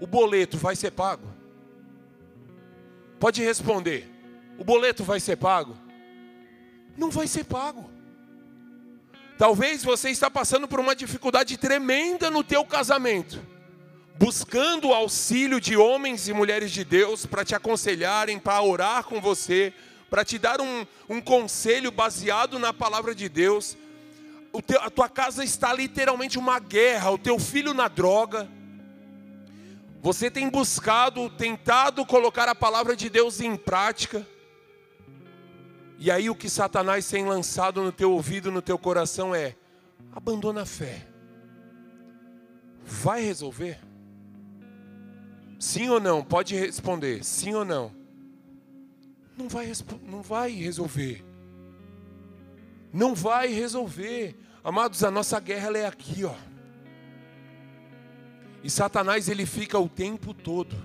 [0.00, 1.26] o boleto vai ser pago.
[3.18, 4.08] Pode responder.
[4.58, 5.76] O boleto vai ser pago?
[6.96, 7.90] Não vai ser pago.
[9.38, 13.38] Talvez você está passando por uma dificuldade tremenda no teu casamento,
[14.18, 19.20] buscando o auxílio de homens e mulheres de Deus para te aconselharem, para orar com
[19.20, 19.74] você,
[20.08, 23.76] para te dar um, um conselho baseado na palavra de Deus.
[24.66, 28.48] Teu, a tua casa está literalmente uma guerra, o teu filho na droga.
[30.00, 34.26] Você tem buscado, tentado colocar a palavra de Deus em prática.
[35.98, 39.56] E aí o que Satanás tem lançado no teu ouvido, no teu coração é:
[40.12, 41.06] abandona a fé.
[42.84, 43.80] Vai resolver?
[45.58, 46.22] Sim ou não?
[46.22, 47.92] Pode responder, sim ou não?
[49.36, 51.24] Não vai, não vai resolver.
[52.92, 54.36] Não vai resolver.
[54.62, 56.34] Amados, a nossa guerra é aqui, ó.
[58.62, 60.76] E Satanás ele fica o tempo todo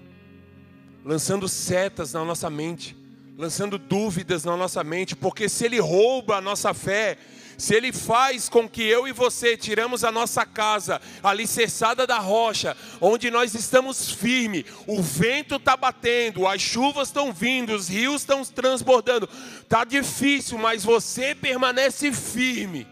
[1.04, 2.96] lançando setas na nossa mente,
[3.42, 7.18] lançando dúvidas na nossa mente, porque se ele rouba a nossa fé,
[7.58, 12.78] se ele faz com que eu e você tiramos a nossa casa alicerçada da rocha,
[13.02, 18.46] onde nós estamos firmes, o vento está batendo, as chuvas estão vindo, os rios estão
[18.46, 19.28] transbordando,
[19.60, 22.88] está difícil, mas você permanece firme.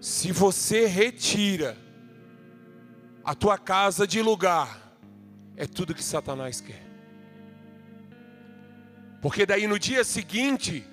[0.00, 1.76] Se você retira
[3.24, 4.94] a tua casa de lugar,
[5.56, 6.89] é tudo que Satanás quer.
[9.20, 10.84] Porque daí no dia seguinte,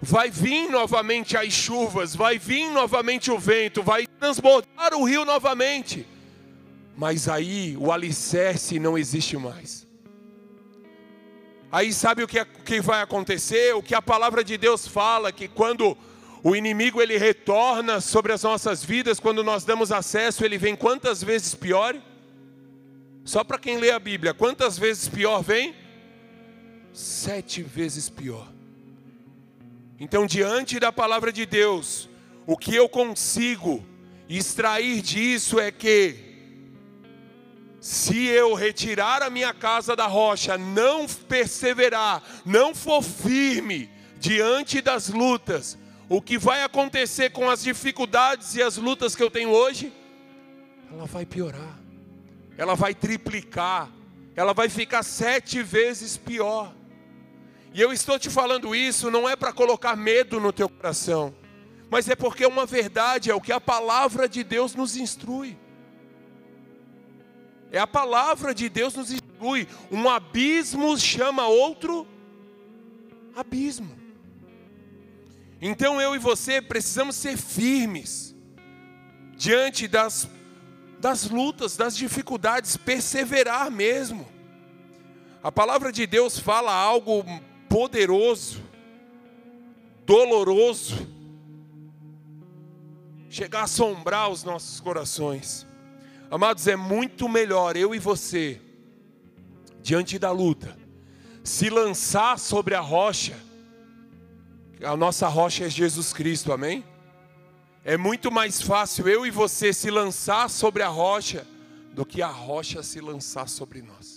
[0.00, 6.06] vai vir novamente as chuvas, vai vir novamente o vento, vai transbordar o rio novamente.
[6.96, 9.84] Mas aí o alicerce não existe mais.
[11.72, 13.74] Aí sabe o que, é, que vai acontecer?
[13.74, 15.98] O que a palavra de Deus fala, que quando
[16.44, 21.24] o inimigo ele retorna sobre as nossas vidas, quando nós damos acesso, ele vem quantas
[21.24, 21.96] vezes pior?
[23.24, 25.74] Só para quem lê a Bíblia, quantas vezes pior vem?
[26.94, 28.46] Sete vezes pior.
[29.98, 32.08] Então, diante da palavra de Deus,
[32.46, 33.84] o que eu consigo
[34.28, 36.16] extrair disso é que,
[37.80, 45.08] se eu retirar a minha casa da rocha, não perseverar, não for firme diante das
[45.08, 45.76] lutas,
[46.08, 49.92] o que vai acontecer com as dificuldades e as lutas que eu tenho hoje?
[50.92, 51.78] Ela vai piorar,
[52.56, 53.90] ela vai triplicar,
[54.36, 56.72] ela vai ficar sete vezes pior.
[57.74, 61.34] E eu estou te falando isso não é para colocar medo no teu coração,
[61.90, 65.58] mas é porque é uma verdade, é o que a palavra de Deus nos instrui.
[67.72, 69.66] É a palavra de Deus nos instrui.
[69.90, 72.06] Um abismo chama outro
[73.34, 73.98] abismo.
[75.60, 78.36] Então eu e você precisamos ser firmes
[79.36, 80.28] diante das,
[81.00, 84.28] das lutas, das dificuldades, perseverar mesmo.
[85.42, 87.24] A palavra de Deus fala algo
[87.74, 88.62] poderoso,
[90.06, 90.94] doloroso,
[93.28, 95.66] chegar a assombrar os nossos corações.
[96.30, 98.60] Amados, é muito melhor eu e você,
[99.82, 100.78] diante da luta,
[101.42, 103.36] se lançar sobre a rocha,
[104.80, 106.84] a nossa rocha é Jesus Cristo, amém?
[107.84, 111.44] É muito mais fácil eu e você se lançar sobre a rocha
[111.92, 114.13] do que a rocha se lançar sobre nós.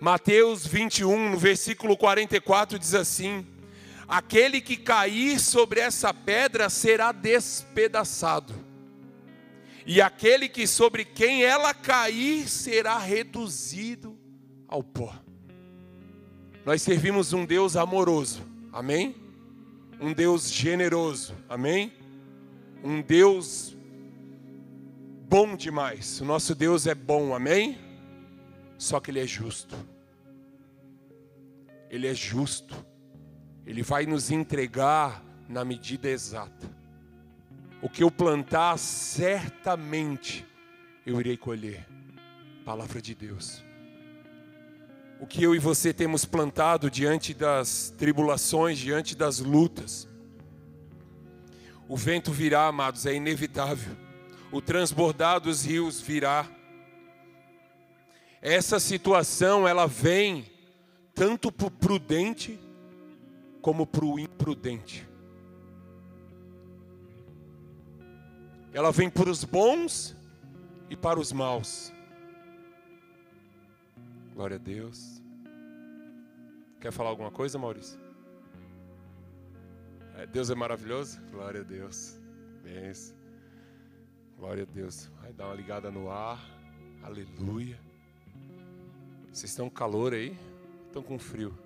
[0.00, 3.46] Mateus 21, no versículo 44, diz assim:
[4.08, 8.54] Aquele que cair sobre essa pedra será despedaçado,
[9.84, 14.18] e aquele que sobre quem ela cair será reduzido
[14.66, 15.14] ao pó.
[16.64, 19.14] Nós servimos um Deus amoroso, amém?
[20.00, 21.92] Um Deus generoso, amém?
[22.82, 23.76] Um Deus
[25.28, 26.22] bom demais.
[26.22, 27.89] O nosso Deus é bom, amém?
[28.80, 29.76] Só que Ele é justo.
[31.90, 32.74] Ele é justo.
[33.66, 36.66] Ele vai nos entregar na medida exata.
[37.82, 40.46] O que eu plantar, certamente
[41.04, 41.86] eu irei colher.
[42.64, 43.62] Palavra de Deus.
[45.20, 50.08] O que eu e você temos plantado diante das tribulações, diante das lutas.
[51.86, 53.94] O vento virá, amados, é inevitável.
[54.50, 56.48] O transbordar dos rios virá.
[58.40, 60.50] Essa situação ela vem
[61.14, 62.58] tanto para o prudente
[63.60, 65.06] como para o imprudente.
[68.72, 70.16] Ela vem para os bons
[70.88, 71.92] e para os maus.
[74.32, 75.20] Glória a Deus.
[76.80, 78.00] Quer falar alguma coisa, Maurício?
[80.16, 81.20] É, Deus é maravilhoso?
[81.30, 82.18] Glória a Deus.
[82.62, 83.14] Benção.
[84.38, 85.10] Glória a Deus.
[85.20, 86.40] Vai dar uma ligada no ar.
[87.02, 87.89] Aleluia.
[89.32, 90.36] Vocês estão com calor aí?
[90.88, 91.56] Estão com frio?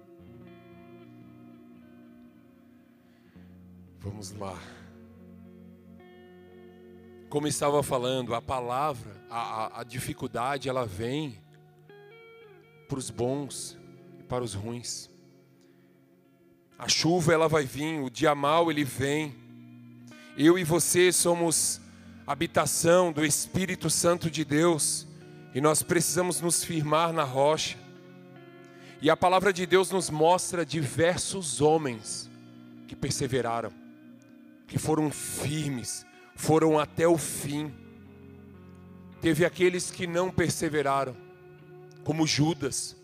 [3.99, 4.59] Vamos lá.
[7.31, 11.43] Como estava falando, a palavra, a, a, a dificuldade, ela vem
[12.87, 13.79] para os bons
[14.21, 15.11] e para os ruins.
[16.79, 19.35] A chuva ela vai vir, o dia mal ele vem.
[20.37, 21.81] Eu e você somos
[22.27, 25.07] habitação do Espírito Santo de Deus
[25.55, 27.79] e nós precisamos nos firmar na rocha.
[29.01, 32.29] E a palavra de Deus nos mostra diversos homens
[32.89, 33.73] que perseveraram,
[34.67, 37.73] que foram firmes, foram até o fim.
[39.21, 41.17] Teve aqueles que não perseveraram,
[42.03, 42.97] como Judas.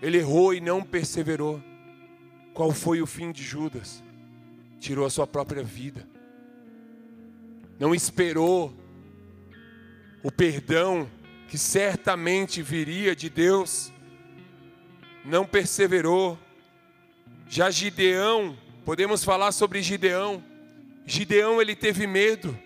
[0.00, 1.62] Ele errou e não perseverou.
[2.54, 4.02] Qual foi o fim de Judas?
[4.80, 6.08] Tirou a sua própria vida.
[7.78, 8.74] Não esperou
[10.22, 11.08] o perdão
[11.48, 13.92] que certamente viria de Deus.
[15.24, 16.38] Não perseverou.
[17.48, 20.44] Já Gideão, podemos falar sobre Gideão.
[21.06, 22.56] Gideão ele teve medo.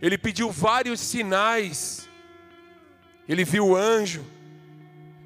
[0.00, 2.08] Ele pediu vários sinais.
[3.26, 4.24] Ele viu o anjo.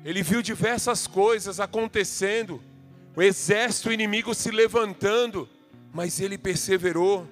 [0.07, 2.63] Ele viu diversas coisas acontecendo,
[3.17, 5.49] o exército inimigo se levantando,
[5.93, 7.29] mas ele perseverou.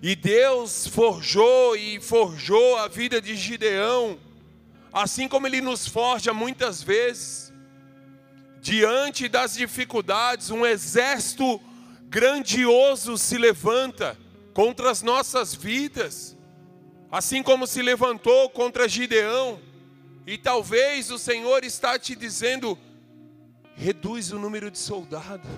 [0.00, 4.18] E Deus forjou e forjou a vida de Gideão,
[4.92, 7.52] assim como ele nos forja muitas vezes.
[8.60, 11.60] Diante das dificuldades, um exército
[12.08, 14.16] grandioso se levanta
[14.54, 16.36] contra as nossas vidas,
[17.10, 19.60] assim como se levantou contra Gideão.
[20.26, 22.78] E talvez o Senhor está te dizendo:
[23.74, 25.48] reduz o número de soldados.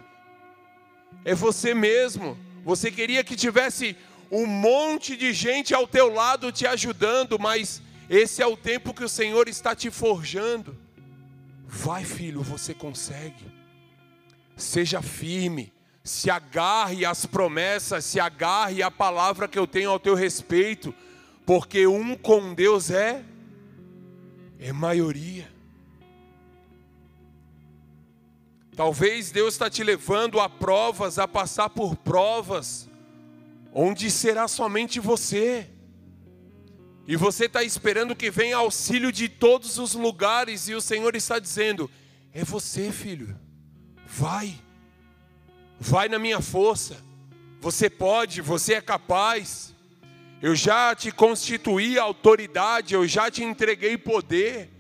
[1.25, 2.39] É você mesmo.
[2.63, 3.97] Você queria que tivesse
[4.31, 9.05] um monte de gente ao teu lado te ajudando, mas esse é o tempo que
[9.05, 10.77] o Senhor está te forjando.
[11.67, 13.45] Vai, filho, você consegue.
[14.57, 15.73] Seja firme,
[16.05, 20.95] se agarre às promessas, se agarre à palavra que eu tenho ao teu respeito,
[21.47, 23.25] porque um com Deus é
[24.59, 25.51] é maioria.
[28.77, 32.90] Talvez Deus está te levando a provas, a passar por provas,
[33.73, 35.69] onde será somente você.
[37.07, 41.39] E você está esperando que venha auxílio de todos os lugares, e o Senhor está
[41.39, 41.91] dizendo:
[42.33, 43.37] é você, filho,
[44.07, 44.55] vai,
[45.79, 46.97] vai na minha força,
[47.61, 49.75] você pode, você é capaz.
[50.43, 54.71] Eu já te constituí autoridade, eu já te entreguei poder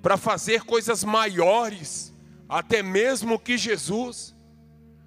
[0.00, 2.12] para fazer coisas maiores,
[2.48, 4.34] até mesmo que Jesus.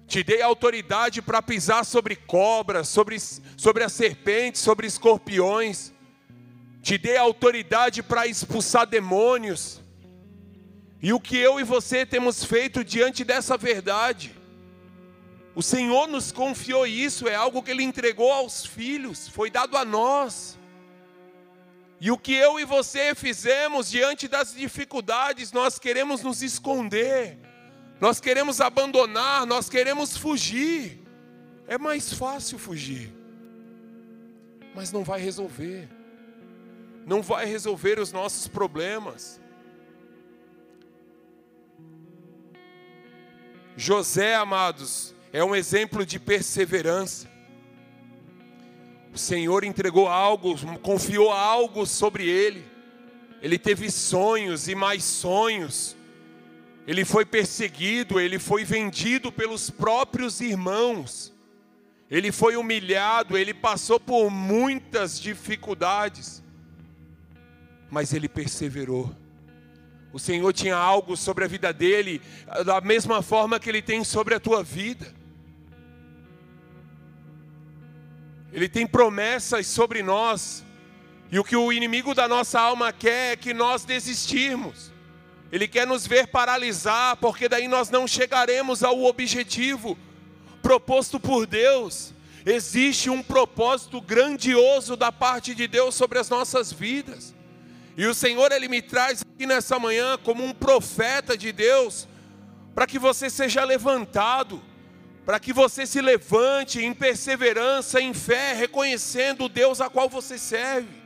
[0.06, 3.18] Te dei autoridade para pisar sobre cobras, sobre,
[3.56, 5.92] sobre as serpentes, sobre escorpiões.
[6.82, 9.80] Te dei autoridade para expulsar demônios.
[11.02, 14.34] E o que eu e você temos feito diante dessa verdade?
[15.54, 19.84] O Senhor nos confiou isso, é algo que Ele entregou aos filhos, foi dado a
[19.84, 20.58] nós.
[22.00, 27.38] E o que eu e você fizemos diante das dificuldades, nós queremos nos esconder,
[28.04, 31.00] nós queremos abandonar, nós queremos fugir.
[31.66, 33.10] É mais fácil fugir,
[34.74, 35.88] mas não vai resolver,
[37.06, 39.40] não vai resolver os nossos problemas.
[43.74, 47.26] José, amados, é um exemplo de perseverança.
[49.14, 52.66] O Senhor entregou algo, confiou algo sobre ele.
[53.40, 55.96] Ele teve sonhos e mais sonhos.
[56.86, 61.32] Ele foi perseguido, ele foi vendido pelos próprios irmãos.
[62.10, 66.42] Ele foi humilhado, ele passou por muitas dificuldades.
[67.90, 69.14] Mas ele perseverou.
[70.12, 72.22] O Senhor tinha algo sobre a vida dele,
[72.64, 75.12] da mesma forma que ele tem sobre a tua vida.
[78.52, 80.64] Ele tem promessas sobre nós.
[81.32, 84.93] E o que o inimigo da nossa alma quer é que nós desistirmos.
[85.54, 89.96] Ele quer nos ver paralisar, porque daí nós não chegaremos ao objetivo
[90.60, 92.12] proposto por Deus.
[92.44, 97.32] Existe um propósito grandioso da parte de Deus sobre as nossas vidas.
[97.96, 102.08] E o Senhor ele me traz aqui nessa manhã como um profeta de Deus
[102.74, 104.60] para que você seja levantado,
[105.24, 110.36] para que você se levante em perseverança, em fé, reconhecendo o Deus a qual você
[110.36, 111.03] serve.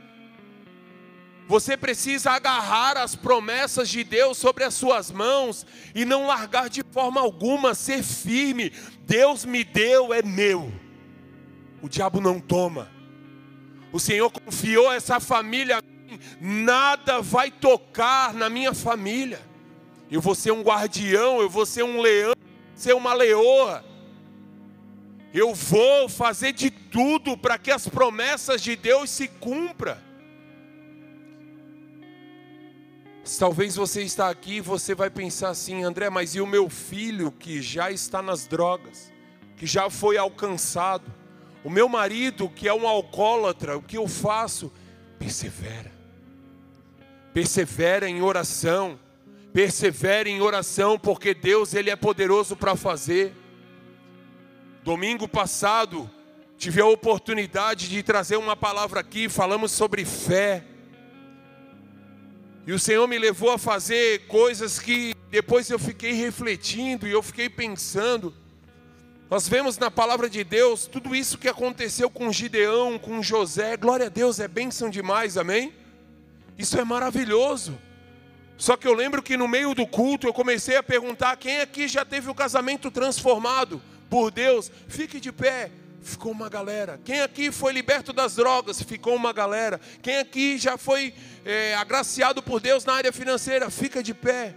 [1.49, 6.83] Você precisa agarrar as promessas de Deus sobre as suas mãos e não largar de
[6.91, 8.71] forma alguma, ser firme.
[9.07, 10.71] Deus me deu, é meu.
[11.81, 12.91] O diabo não toma.
[13.91, 15.81] O Senhor confiou essa família
[16.39, 19.41] nada vai tocar na minha família.
[20.11, 22.35] Eu vou ser um guardião, eu vou ser um leão,
[22.75, 23.83] ser uma leoa.
[25.33, 30.08] Eu vou fazer de tudo para que as promessas de Deus se cumpram.
[33.37, 37.31] Talvez você está aqui e você vai pensar assim, André, mas e o meu filho
[37.31, 39.11] que já está nas drogas,
[39.55, 41.11] que já foi alcançado?
[41.63, 44.71] O meu marido que é um alcoólatra, o que eu faço?
[45.17, 45.91] Persevera.
[47.33, 48.99] Persevera em oração.
[49.53, 53.33] Persevera em oração, porque Deus ele é poderoso para fazer.
[54.83, 56.09] Domingo passado,
[56.57, 60.63] tive a oportunidade de trazer uma palavra aqui, falamos sobre fé.
[62.69, 67.23] E o Senhor me levou a fazer coisas que depois eu fiquei refletindo e eu
[67.23, 68.31] fiquei pensando.
[69.27, 73.75] Nós vemos na palavra de Deus tudo isso que aconteceu com Gideão, com José.
[73.75, 75.73] Glória a Deus, é bênção demais, amém?
[76.59, 77.75] Isso é maravilhoso.
[78.55, 81.87] Só que eu lembro que no meio do culto eu comecei a perguntar: quem aqui
[81.87, 84.71] já teve o casamento transformado por Deus?
[84.87, 86.99] Fique de pé ficou uma galera.
[87.03, 88.81] Quem aqui foi liberto das drogas?
[88.81, 89.79] Ficou uma galera.
[90.01, 91.13] Quem aqui já foi
[91.45, 93.69] é, agraciado por Deus na área financeira?
[93.69, 94.55] Fica de pé.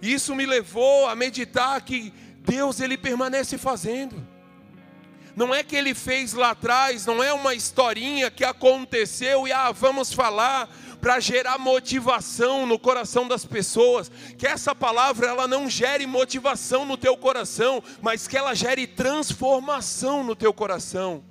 [0.00, 4.26] Isso me levou a meditar que Deus ele permanece fazendo.
[5.40, 9.72] Não é que ele fez lá atrás, não é uma historinha que aconteceu e ah,
[9.72, 10.68] vamos falar
[11.00, 16.94] para gerar motivação no coração das pessoas, que essa palavra ela não gere motivação no
[16.94, 21.24] teu coração, mas que ela gere transformação no teu coração.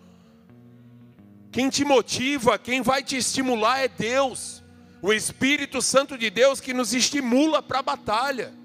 [1.52, 4.64] Quem te motiva, quem vai te estimular é Deus,
[5.04, 8.56] o Espírito Santo de Deus que nos estimula para a batalha.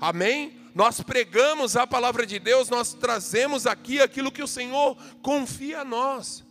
[0.00, 0.57] Amém?
[0.74, 5.84] Nós pregamos a palavra de Deus, nós trazemos aqui aquilo que o Senhor confia a
[5.84, 6.44] nós.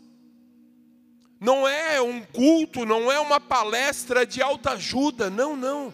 [1.39, 5.93] Não é um culto, não é uma palestra de alta ajuda, não, não.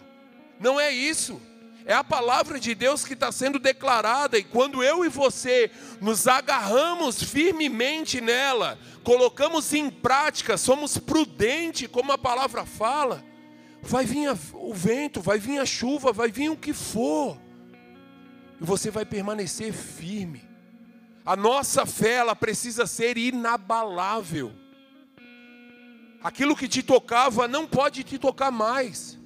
[0.58, 1.40] Não é isso.
[1.86, 5.70] É a palavra de Deus que está sendo declarada, e quando eu e você
[6.00, 13.22] nos agarramos firmemente nela, colocamos em prática, somos prudentes, como a palavra fala,
[13.82, 17.38] vai vir o vento, vai vir a chuva, vai vir o que for,
[18.60, 20.42] e você vai permanecer firme.
[21.24, 24.52] A nossa fé, ela precisa ser inabalável.
[26.22, 29.18] Aquilo que te tocava não pode te tocar mais.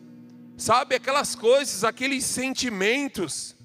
[0.56, 3.56] Sabe, aquelas coisas, aqueles sentimentos.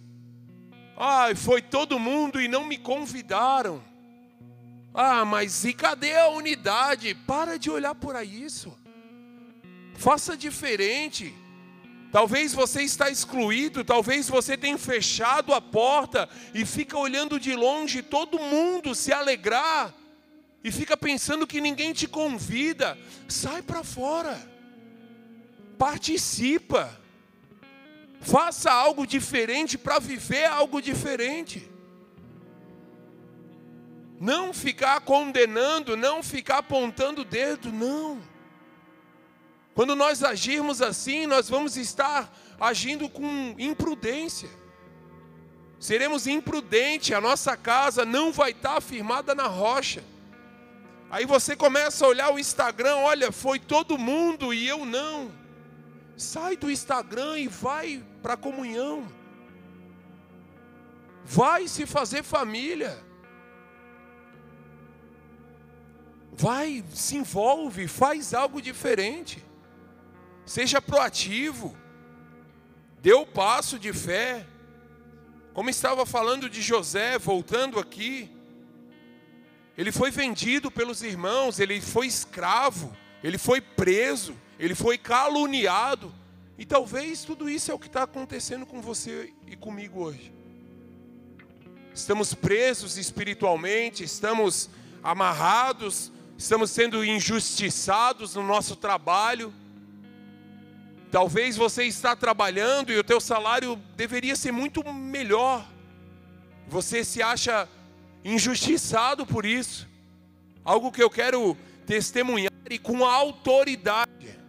[0.95, 3.83] Ai, foi todo mundo e não me convidaram.
[4.93, 7.15] Ah, mas e cadê a unidade?
[7.15, 8.77] Para de olhar por isso.
[9.95, 11.33] Faça diferente.
[12.13, 18.03] Talvez você está excluído, talvez você tenha fechado a porta e fica olhando de longe
[18.03, 19.91] todo mundo se alegrar
[20.63, 22.95] e fica pensando que ninguém te convida,
[23.27, 24.39] sai para fora.
[25.75, 27.01] Participa.
[28.21, 31.67] Faça algo diferente para viver algo diferente.
[34.19, 38.21] Não ficar condenando, não ficar apontando o dedo, não.
[39.73, 44.49] Quando nós agirmos assim, nós vamos estar agindo com imprudência.
[45.79, 50.03] Seremos imprudentes, a nossa casa não vai estar firmada na rocha.
[51.09, 55.31] Aí você começa a olhar o Instagram, olha, foi todo mundo e eu não.
[56.15, 59.07] Sai do Instagram e vai para a comunhão.
[61.25, 62.97] Vai se fazer família.
[66.31, 69.43] Vai, se envolve, faz algo diferente.
[70.45, 71.75] Seja proativo.
[73.01, 74.45] Dê o passo de fé.
[75.53, 78.29] Como estava falando de José, voltando aqui,
[79.77, 86.13] ele foi vendido pelos irmãos, ele foi escravo, ele foi preso, ele foi caluniado.
[86.57, 90.33] E talvez tudo isso é o que está acontecendo com você e comigo hoje.
[91.93, 94.69] Estamos presos espiritualmente, estamos
[95.03, 99.53] amarrados, estamos sendo injustiçados no nosso trabalho.
[101.13, 105.63] Talvez você está trabalhando e o teu salário deveria ser muito melhor.
[106.67, 107.69] Você se acha
[108.25, 109.87] injustiçado por isso.
[110.65, 111.55] Algo que eu quero
[111.85, 114.39] testemunhar e com autoridade.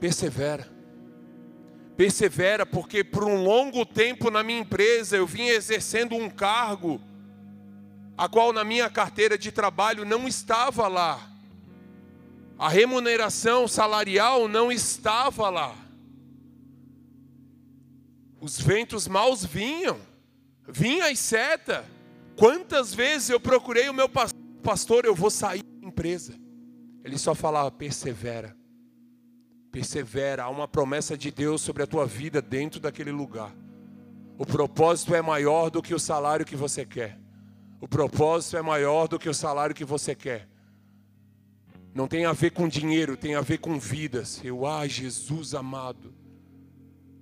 [0.00, 0.68] Persevera.
[1.96, 7.00] Persevera, porque por um longo tempo na minha empresa eu vim exercendo um cargo,
[8.18, 11.29] a qual na minha carteira de trabalho não estava lá.
[12.60, 15.74] A remuneração salarial não estava lá.
[18.38, 19.98] Os ventos maus vinham,
[20.68, 21.86] vinha as seta.
[22.36, 24.10] Quantas vezes eu procurei o meu
[24.62, 26.34] pastor, eu vou sair da empresa.
[27.02, 28.54] Ele só falava, persevera.
[29.72, 33.56] Persevera, há uma promessa de Deus sobre a tua vida dentro daquele lugar.
[34.36, 37.18] O propósito é maior do que o salário que você quer.
[37.80, 40.49] O propósito é maior do que o salário que você quer.
[41.92, 44.40] Não tem a ver com dinheiro, tem a ver com vidas.
[44.44, 46.14] Eu, ah, Jesus amado.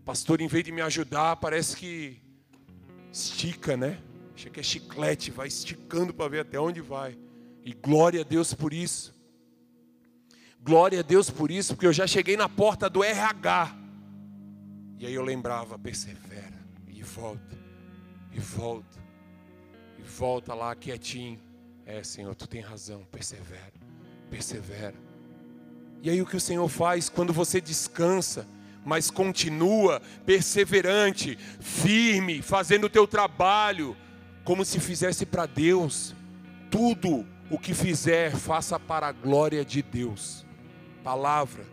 [0.04, 2.20] Pastor, em vez de me ajudar, parece que
[3.10, 3.98] estica, né?
[4.34, 7.18] Acha que é chiclete, vai esticando para ver até onde vai.
[7.64, 9.14] E glória a Deus por isso.
[10.60, 13.74] Glória a Deus por isso, porque eu já cheguei na porta do RH.
[14.98, 16.58] E aí eu lembrava, persevera,
[16.88, 17.58] e volta,
[18.32, 18.98] e volta,
[19.98, 21.40] e volta lá quietinho.
[21.86, 23.77] É, Senhor, tu tem razão, persevera
[24.28, 24.94] persevera.
[26.02, 28.46] E aí o que o Senhor faz quando você descansa,
[28.84, 33.96] mas continua perseverante, firme, fazendo o teu trabalho,
[34.44, 36.14] como se fizesse para Deus.
[36.70, 40.46] Tudo o que fizer, faça para a glória de Deus.
[41.02, 41.66] Palavra.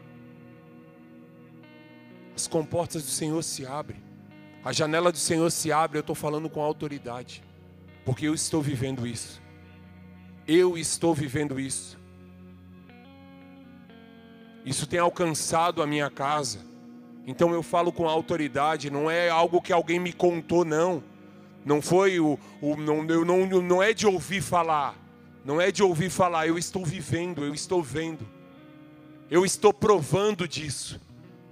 [2.36, 4.04] As comportas do Senhor se abrem.
[4.64, 7.44] A janela do Senhor se abre, eu estou falando com autoridade.
[8.04, 9.42] Porque eu estou vivendo isso.
[10.48, 11.98] Eu estou vivendo isso.
[14.66, 16.60] Isso tem alcançado a minha casa.
[17.28, 21.04] Então eu falo com autoridade, não é algo que alguém me contou, não.
[21.64, 24.96] Não foi o, o não, eu não, não é de ouvir falar.
[25.44, 28.28] Não é de ouvir falar, eu estou vivendo, eu estou vendo.
[29.30, 31.00] Eu estou provando disso.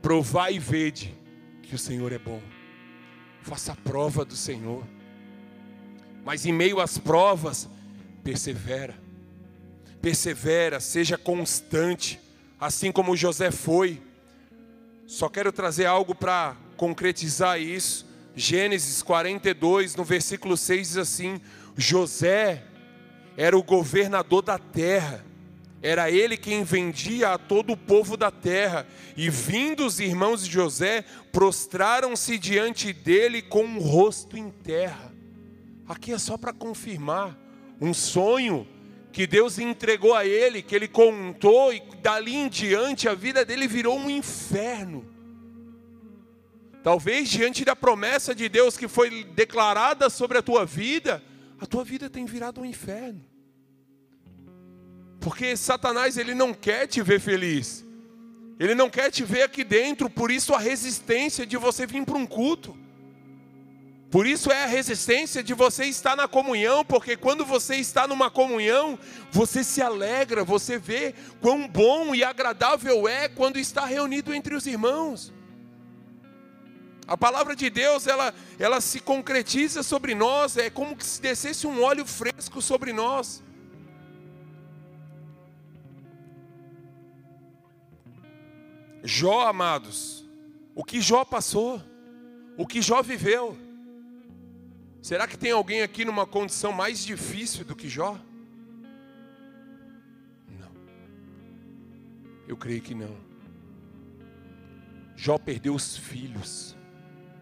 [0.02, 1.16] Provar e vede
[1.62, 2.42] que o Senhor é bom.
[3.44, 4.84] Faça a prova do Senhor.
[6.26, 7.70] Mas em meio às provas,
[8.24, 8.96] persevera.
[10.02, 12.20] Persevera, seja constante
[12.64, 14.02] assim como José foi.
[15.06, 18.06] Só quero trazer algo para concretizar isso.
[18.36, 21.42] Gênesis 42, no versículo 6 diz assim:
[21.76, 22.64] José
[23.36, 25.26] era o governador da terra,
[25.82, 28.88] era ele quem vendia a todo o povo da terra,
[29.18, 31.04] e vindo os irmãos de José,
[31.34, 35.12] prostraram-se diante dele com o rosto em terra.
[35.86, 37.38] Aqui é só para confirmar
[37.82, 38.66] um sonho
[39.14, 43.68] que Deus entregou a ele, que ele contou, e dali em diante a vida dele
[43.68, 45.06] virou um inferno.
[46.84, 51.24] Talvez diante da promessa de Deus que foi declarada sobre a tua vida,
[51.62, 53.24] a tua vida tem virado um inferno.
[55.22, 57.86] Porque Satanás ele não quer te ver feliz.
[58.60, 62.18] Ele não quer te ver aqui dentro, por isso a resistência de você vir para
[62.18, 62.76] um culto.
[64.14, 68.30] Por isso é a resistência de você estar na comunhão, porque quando você está numa
[68.30, 69.00] comunhão,
[69.32, 74.68] você se alegra, você vê quão bom e agradável é quando está reunido entre os
[74.68, 75.34] irmãos.
[77.08, 81.82] A palavra de Deus, ela, ela se concretiza sobre nós, é como se descesse um
[81.82, 83.42] óleo fresco sobre nós.
[89.04, 90.24] Jó, amados,
[90.76, 91.82] o que Jó passou,
[92.56, 93.63] o que Jó viveu,
[95.04, 98.18] Será que tem alguém aqui numa condição mais difícil do que Jó?
[100.48, 100.72] Não.
[102.48, 103.14] Eu creio que não.
[105.14, 106.74] Jó perdeu os filhos.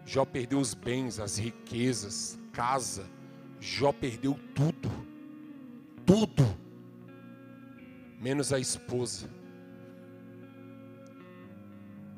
[0.04, 3.08] Jó perdeu os bens, as riquezas, casa.
[3.60, 4.90] Jó perdeu tudo.
[6.04, 6.58] Tudo.
[8.20, 9.30] Menos a esposa.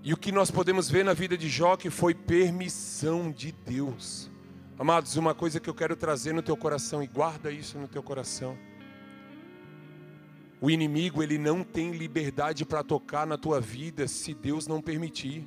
[0.02, 4.32] E o que nós podemos ver na vida de Jó que foi permissão de Deus.
[4.76, 8.02] Amados, uma coisa que eu quero trazer no teu coração e guarda isso no teu
[8.02, 8.58] coração.
[10.60, 15.46] O inimigo, ele não tem liberdade para tocar na tua vida se Deus não permitir.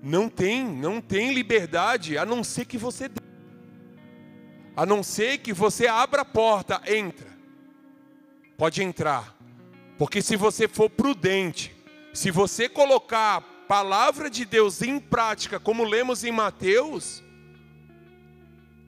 [0.00, 3.20] Não tem, não tem liberdade, a não ser que você dê.
[4.76, 7.28] A não ser que você abra a porta, entra.
[8.56, 9.36] Pode entrar.
[9.98, 11.74] Porque se você for prudente,
[12.14, 17.22] se você colocar a palavra de Deus em prática, como lemos em Mateus,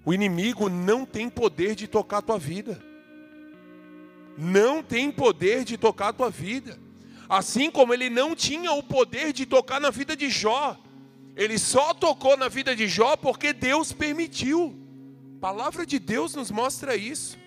[0.05, 2.83] o inimigo não tem poder de tocar a tua vida.
[4.37, 6.79] Não tem poder de tocar a tua vida.
[7.29, 10.77] Assim como ele não tinha o poder de tocar na vida de Jó.
[11.37, 14.77] Ele só tocou na vida de Jó porque Deus permitiu.
[15.37, 17.39] A palavra de Deus nos mostra isso.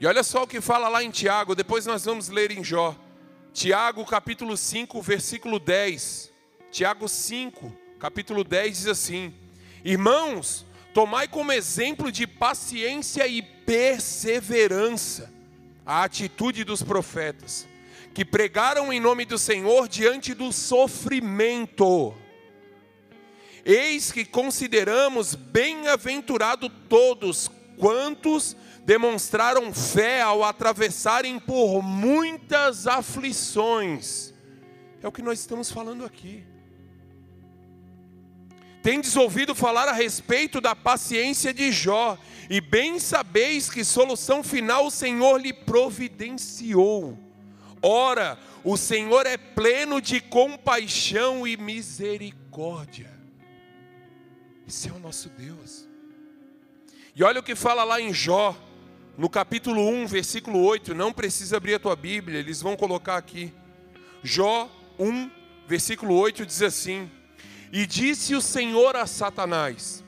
[0.00, 2.96] E olha só o que fala lá em Tiago, depois nós vamos ler em Jó.
[3.52, 6.32] Tiago capítulo 5, versículo 10.
[6.70, 9.32] Tiago 5, capítulo 10 diz assim:
[9.84, 10.64] Irmãos,
[10.94, 15.30] tomai como exemplo de paciência e perseverança
[15.84, 17.68] a atitude dos profetas,
[18.14, 22.14] que pregaram em nome do Senhor diante do sofrimento.
[23.62, 28.56] Eis que consideramos bem-aventurado todos quantos
[28.86, 34.32] demonstraram fé ao atravessarem por muitas aflições.
[35.02, 36.53] É o que nós estamos falando aqui.
[38.84, 42.18] Tendes ouvido falar a respeito da paciência de Jó,
[42.50, 47.18] e bem sabeis que solução final o Senhor lhe providenciou.
[47.80, 53.10] Ora, o Senhor é pleno de compaixão e misericórdia.
[54.68, 55.88] Esse é o nosso Deus.
[57.16, 58.54] E olha o que fala lá em Jó,
[59.16, 60.94] no capítulo 1, versículo 8.
[60.94, 63.50] Não precisa abrir a tua Bíblia, eles vão colocar aqui.
[64.22, 65.30] Jó 1,
[65.66, 67.10] versículo 8 diz assim:
[67.74, 70.04] e disse o Senhor a Satanás: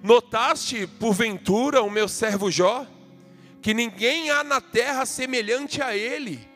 [0.00, 2.86] Notaste, porventura, o meu servo Jó,
[3.60, 6.48] que ninguém há na terra semelhante a ele?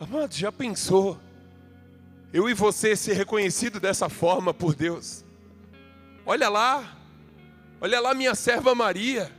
[0.00, 1.16] Amado, já pensou?
[2.32, 5.24] Eu e você ser reconhecido dessa forma por Deus?
[6.26, 6.98] Olha lá,
[7.80, 9.30] olha lá minha serva Maria.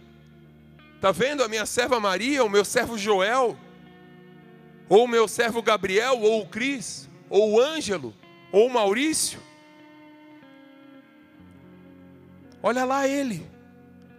[1.02, 3.58] Tá vendo a minha serva Maria, o meu servo Joel,
[4.88, 8.21] ou o meu servo Gabriel, ou o Cris, ou o Ângelo?
[8.52, 9.40] Ou Maurício.
[12.62, 13.50] Olha lá ele.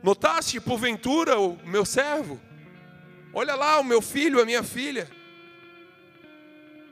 [0.02, 2.40] Notaste porventura o meu servo?
[3.32, 5.08] Olha lá o meu filho, a minha filha.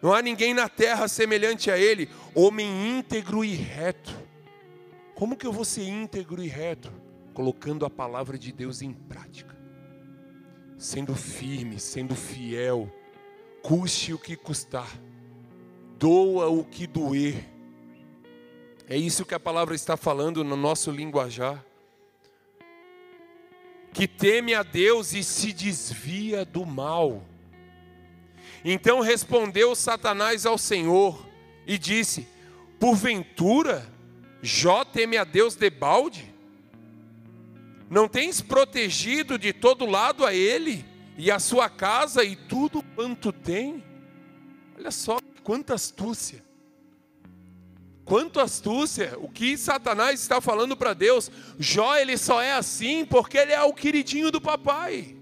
[0.01, 4.11] Não há ninguém na terra semelhante a ele, homem íntegro e reto.
[5.15, 6.91] Como que eu vou ser íntegro e reto?
[7.35, 9.55] Colocando a palavra de Deus em prática,
[10.79, 12.91] sendo firme, sendo fiel,
[13.63, 14.89] custe o que custar
[16.01, 17.47] doa o que doer.
[18.89, 21.63] É isso que a palavra está falando no nosso linguajar.
[23.93, 27.23] Que teme a Deus e se desvia do mal.
[28.65, 31.27] Então respondeu Satanás ao Senhor
[31.67, 32.27] e disse:
[32.79, 33.87] Porventura,
[34.43, 36.33] Jó teme a Deus de balde?
[37.91, 40.85] Não tens protegido de todo lado a ele
[41.19, 43.85] e a sua casa e tudo quanto tem?
[44.79, 45.20] Olha só
[45.51, 46.45] Quanta astúcia!
[48.05, 49.19] Quanto astúcia!
[49.19, 51.29] O que Satanás está falando para Deus?
[51.59, 55.17] Jó ele só é assim porque ele é o queridinho do papai.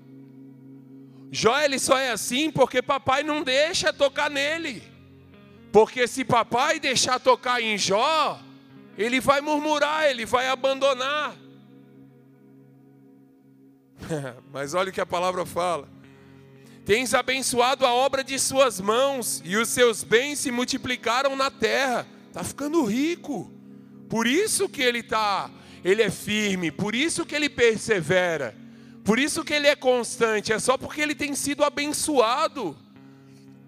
[1.33, 4.83] Jó ele só é assim porque papai não deixa tocar nele.
[5.73, 8.39] Porque se papai deixar tocar em Jó,
[8.99, 11.35] ele vai murmurar, ele vai abandonar.
[14.53, 15.89] Mas olha o que a palavra fala.
[16.89, 22.07] Tens abençoado a obra de suas mãos, e os seus bens se multiplicaram na terra.
[22.29, 23.53] Está ficando rico.
[24.09, 25.51] Por isso que ele tá,
[25.85, 28.57] ele é firme, por isso que ele persevera,
[29.05, 32.75] por isso que ele é constante, é só porque ele tem sido abençoado.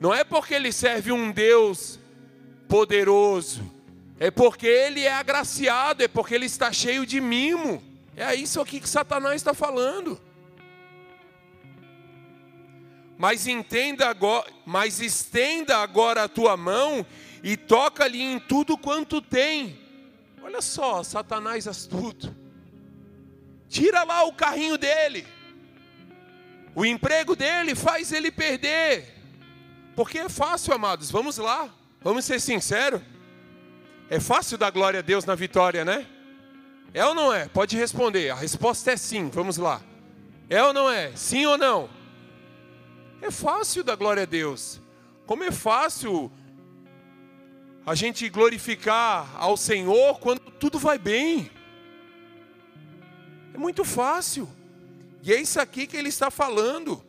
[0.00, 2.00] Não é porque ele serve um Deus
[2.70, 3.70] poderoso,
[4.18, 7.82] é porque ele é agraciado, é porque ele está cheio de mimo.
[8.16, 10.18] É isso aqui que Satanás está falando.
[13.20, 17.04] Mas entenda agora, mas estenda agora a tua mão
[17.42, 19.78] e toca-lhe em tudo quanto tem.
[20.42, 22.34] Olha só, Satanás astuto.
[23.68, 25.26] Tira lá o carrinho dele.
[26.74, 29.14] O emprego dele faz ele perder.
[29.94, 31.10] Porque é fácil, amados.
[31.10, 31.68] Vamos lá.
[32.00, 33.02] Vamos ser sinceros.
[34.08, 36.06] É fácil dar glória a Deus na vitória, né?
[36.94, 37.48] É ou não é?
[37.48, 38.30] Pode responder.
[38.30, 39.28] A resposta é sim.
[39.28, 39.82] Vamos lá.
[40.48, 41.14] É ou não é?
[41.14, 41.99] Sim ou não?
[43.22, 44.80] É fácil dar glória a Deus.
[45.26, 46.30] Como é fácil
[47.84, 51.50] a gente glorificar ao Senhor quando tudo vai bem.
[53.54, 54.48] É muito fácil.
[55.22, 57.04] E é isso aqui que ele está falando.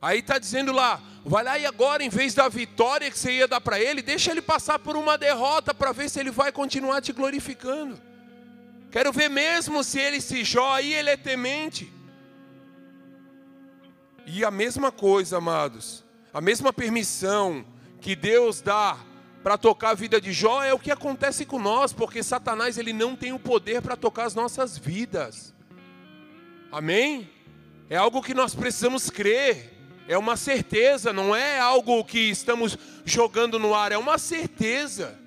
[0.00, 3.46] Aí está dizendo lá, vai lá e agora, em vez da vitória que você ia
[3.46, 7.02] dar para ele, deixa ele passar por uma derrota para ver se ele vai continuar
[7.02, 8.00] te glorificando.
[8.90, 11.92] Quero ver mesmo se ele se joia, ele é temente.
[14.32, 17.64] E a mesma coisa, amados, a mesma permissão
[18.00, 18.96] que Deus dá
[19.42, 22.92] para tocar a vida de Jó é o que acontece com nós, porque Satanás ele
[22.92, 25.52] não tem o poder para tocar as nossas vidas.
[26.70, 27.28] Amém?
[27.88, 29.76] É algo que nós precisamos crer.
[30.06, 35.18] É uma certeza, não é algo que estamos jogando no ar, é uma certeza.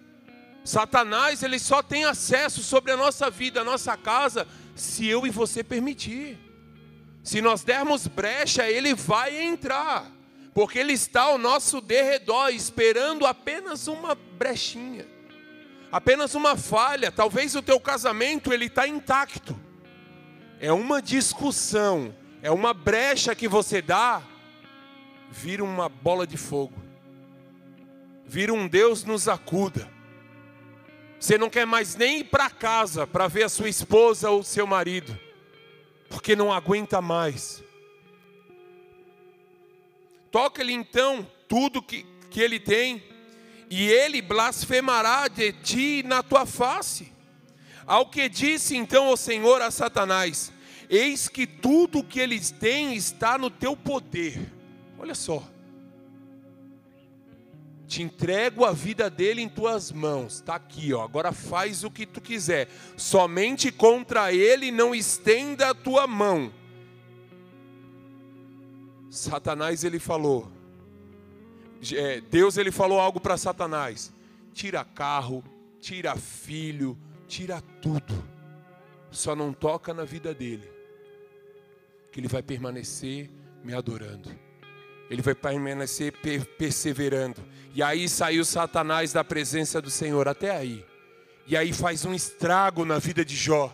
[0.63, 5.29] Satanás ele só tem acesso sobre a nossa vida, a nossa casa, se eu e
[5.29, 6.42] você permitir.
[7.23, 10.11] Se nós dermos brecha, ele vai entrar.
[10.53, 15.07] porque ele está ao nosso derredor, esperando apenas uma brechinha,
[15.91, 17.11] apenas uma falha.
[17.11, 19.59] Talvez o teu casamento ele está intacto.
[20.59, 24.21] É uma discussão, é uma brecha que você dá,
[25.31, 26.75] vira uma bola de fogo,
[28.25, 29.91] vira um Deus nos acuda.
[31.19, 34.67] Você não quer mais nem ir para casa para ver a sua esposa ou seu
[34.67, 35.17] marido,
[36.13, 37.63] porque não aguenta mais.
[40.31, 43.03] Toca-lhe então tudo que, que ele tem,
[43.67, 47.11] e ele blasfemará de ti na tua face.
[47.87, 50.53] Ao que disse então o Senhor a Satanás:
[50.87, 54.39] Eis que tudo o que eles têm está no teu poder.
[54.99, 55.52] Olha só
[57.93, 60.35] te entrego a vida dele em tuas mãos.
[60.35, 61.03] Está aqui, ó.
[61.03, 62.67] Agora faz o que tu quiser.
[62.97, 66.51] Somente contra ele não estenda a tua mão.
[69.11, 70.51] Satanás ele falou.
[71.93, 74.11] É, Deus ele falou algo para Satanás.
[74.53, 75.43] Tira carro,
[75.79, 78.27] tira filho, tira tudo.
[79.11, 80.67] Só não toca na vida dele.
[82.11, 83.29] Que ele vai permanecer
[83.63, 84.42] me adorando
[85.13, 86.11] ele vai permanecer
[86.57, 87.41] perseverando.
[87.75, 90.83] E aí saiu Satanás da presença do Senhor, até aí.
[91.45, 93.73] E aí faz um estrago na vida de Jó.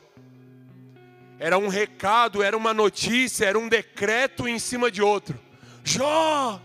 [1.39, 5.39] Era um recado, era uma notícia, era um decreto em cima de outro.
[5.81, 6.61] Jó,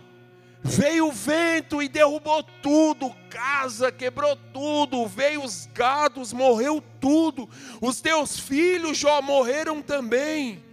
[0.60, 7.48] veio o vento e derrubou tudo, casa, quebrou tudo, veio os gados, morreu tudo.
[7.80, 10.64] Os teus filhos, Jó, morreram também.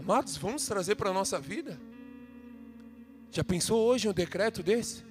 [0.00, 1.85] Amados, vamos trazer para a nossa vida.
[3.36, 5.04] Já pensou hoje um decreto desse?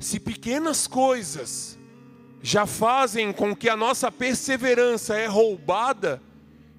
[0.00, 1.78] Se pequenas coisas
[2.42, 6.20] já fazem com que a nossa perseverança é roubada,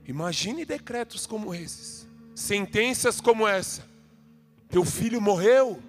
[0.05, 2.05] imagine decretos como esses,
[2.35, 3.87] sentenças como essa.
[4.67, 5.81] Teu filho morreu,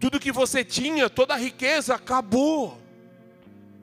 [0.00, 2.82] tudo que você tinha, toda a riqueza acabou.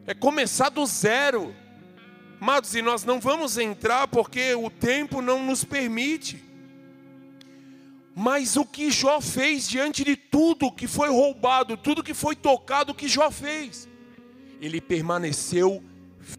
[0.06, 1.56] É começar do zero.
[2.42, 6.47] Amados, e nós não vamos entrar porque o tempo não nos permite.
[8.20, 12.92] Mas o que Jó fez diante de tudo que foi roubado, tudo que foi tocado,
[12.92, 13.88] o que Jó fez?
[14.60, 15.84] Ele permaneceu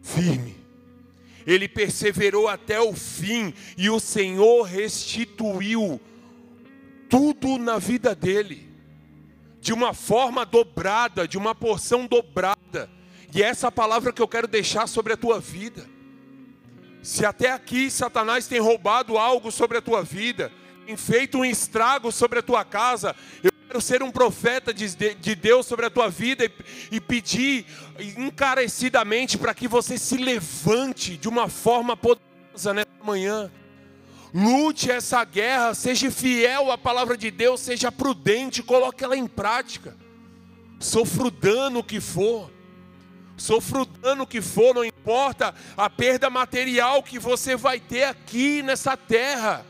[0.03, 0.57] firme.
[1.47, 6.01] Ele perseverou até o fim e o Senhor restituiu
[7.07, 8.69] tudo na vida dele,
[9.61, 12.89] de uma forma dobrada, de uma porção dobrada.
[13.33, 15.89] E é essa palavra que eu quero deixar sobre a tua vida.
[17.01, 20.51] Se até aqui Satanás tem roubado algo sobre a tua vida,
[20.89, 25.35] tem feito um estrago sobre a tua casa, eu quero ser um profeta de, de
[25.35, 26.51] Deus sobre a tua vida e,
[26.95, 27.63] e pedir
[28.17, 33.51] encarecidamente para que você se levante de uma forma poderosa nessa manhã.
[34.33, 39.95] Lute essa guerra, seja fiel à palavra de Deus, seja prudente, coloque ela em prática.
[40.79, 42.49] Sofra o dano que for,
[43.37, 48.63] sofra o dano que for, não importa a perda material que você vai ter aqui
[48.63, 49.63] nessa terra.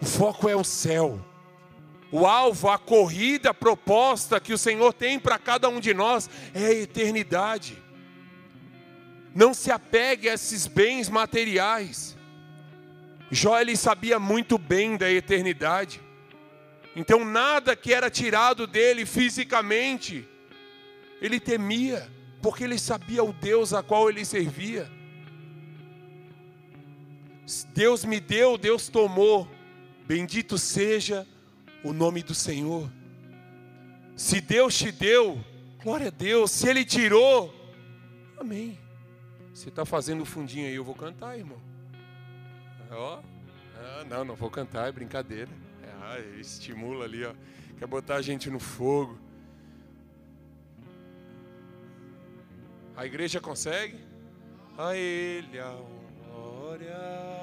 [0.00, 1.20] O foco é o céu.
[2.12, 6.28] O alvo, a corrida, a proposta que o Senhor tem para cada um de nós
[6.54, 7.80] é a eternidade.
[9.34, 12.16] Não se apegue a esses bens materiais.
[13.30, 16.00] Jó ele sabia muito bem da eternidade.
[16.96, 20.28] Então nada que era tirado dele fisicamente,
[21.22, 22.10] ele temia,
[22.42, 24.90] porque ele sabia o Deus a qual ele servia.
[27.72, 29.48] Deus me deu, Deus tomou.
[30.10, 31.24] Bendito seja
[31.84, 32.90] o nome do Senhor.
[34.16, 35.38] Se Deus te deu,
[35.80, 36.50] glória a Deus.
[36.50, 37.54] Se Ele tirou,
[38.36, 38.76] amém.
[39.54, 41.62] Você está fazendo fundinho aí, eu vou cantar, irmão.
[42.90, 43.22] Ó,
[43.76, 45.52] ah, não, não vou cantar, é brincadeira.
[45.80, 47.32] É, ah, estimula ali, ó.
[47.78, 49.16] Quer botar a gente no fogo.
[52.96, 54.00] A igreja consegue?
[54.76, 55.72] A Ele a
[56.26, 57.39] glória.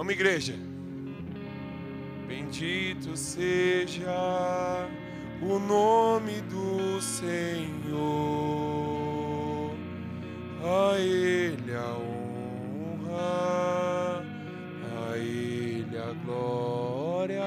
[0.00, 0.54] Vamos, igreja.
[2.26, 4.88] Bendito seja
[5.42, 8.00] o nome do Senhor,
[10.64, 13.12] a Ele a honra,
[15.10, 17.44] a Ele a glória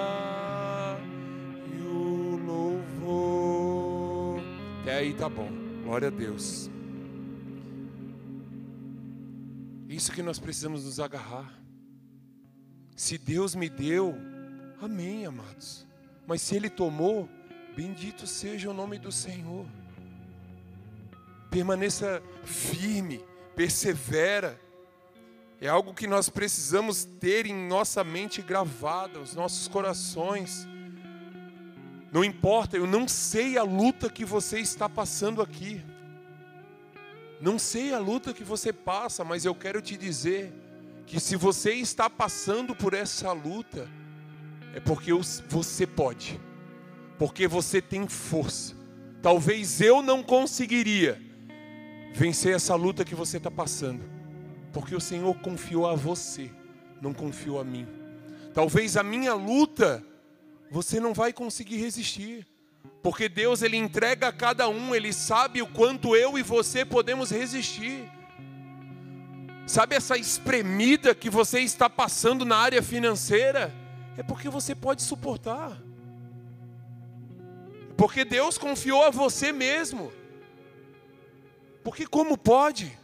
[1.76, 4.44] e o louvor.
[4.82, 5.50] Até aí tá bom,
[5.84, 6.70] glória a Deus.
[9.90, 11.63] Isso que nós precisamos nos agarrar.
[12.96, 14.16] Se Deus me deu,
[14.82, 15.86] amém, amados.
[16.28, 17.28] Mas se Ele tomou,
[17.76, 19.66] bendito seja o nome do Senhor.
[21.50, 23.24] permaneça firme,
[23.56, 24.60] persevera.
[25.62, 30.68] É algo que nós precisamos ter em nossa mente gravada, os nossos corações.
[32.12, 35.82] Não importa, eu não sei a luta que você está passando aqui.
[37.40, 40.54] Não sei a luta que você passa, mas eu quero te dizer
[41.06, 43.90] que se você está passando por essa luta,
[44.74, 45.12] é porque
[45.48, 46.40] você pode,
[47.18, 48.76] porque você tem força.
[49.22, 51.22] Talvez eu não conseguiria
[52.14, 54.04] vencer essa luta que você está passando,
[54.72, 56.50] porque o Senhor confiou a você,
[57.02, 57.88] não confiou a mim.
[58.54, 60.04] Talvez a minha luta
[60.70, 62.48] você não vai conseguir resistir,
[63.02, 67.30] porque Deus ele entrega a cada um, ele sabe o quanto eu e você podemos
[67.30, 68.10] resistir.
[69.66, 73.74] Sabe essa espremida que você está passando na área financeira?
[74.18, 75.82] É porque você pode suportar.
[77.96, 80.12] Porque Deus confiou a você mesmo.
[81.84, 82.98] Porque como pode?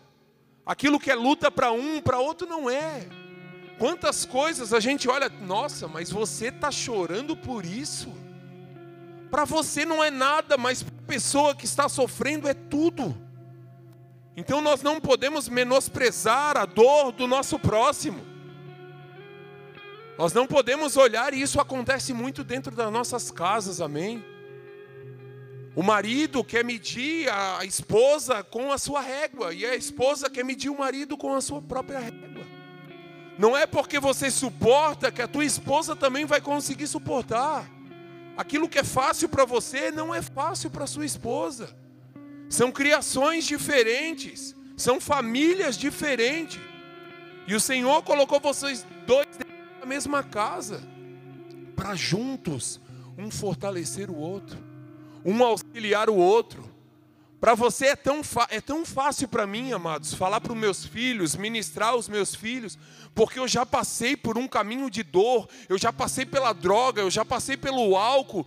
[0.66, 3.08] Aquilo que é luta para um, para outro não é.
[3.78, 8.14] Quantas coisas a gente olha, nossa, mas você está chorando por isso?
[9.32, 13.16] Para você não é nada, mas para a pessoa que está sofrendo é tudo.
[14.40, 18.26] Então nós não podemos menosprezar a dor do nosso próximo.
[20.18, 24.24] Nós não podemos olhar, e isso acontece muito dentro das nossas casas, amém?
[25.76, 30.70] O marido quer medir a esposa com a sua régua, e a esposa quer medir
[30.70, 32.46] o marido com a sua própria régua.
[33.38, 37.70] Não é porque você suporta que a tua esposa também vai conseguir suportar.
[38.38, 41.78] Aquilo que é fácil para você não é fácil para sua esposa.
[42.50, 46.60] São criações diferentes, são famílias diferentes.
[47.48, 49.28] E o Senhor colocou vocês dois
[49.80, 50.82] na mesma casa,
[51.76, 52.82] para juntos
[53.18, 54.58] um fortalecer o outro,
[55.24, 56.68] um auxiliar o outro.
[57.40, 61.36] Para você é tão, é tão fácil para mim, amados, falar para os meus filhos,
[61.36, 62.78] ministrar os meus filhos,
[63.16, 67.10] porque eu já passei por um caminho de dor, eu já passei pela droga, eu
[67.10, 68.46] já passei pelo álcool,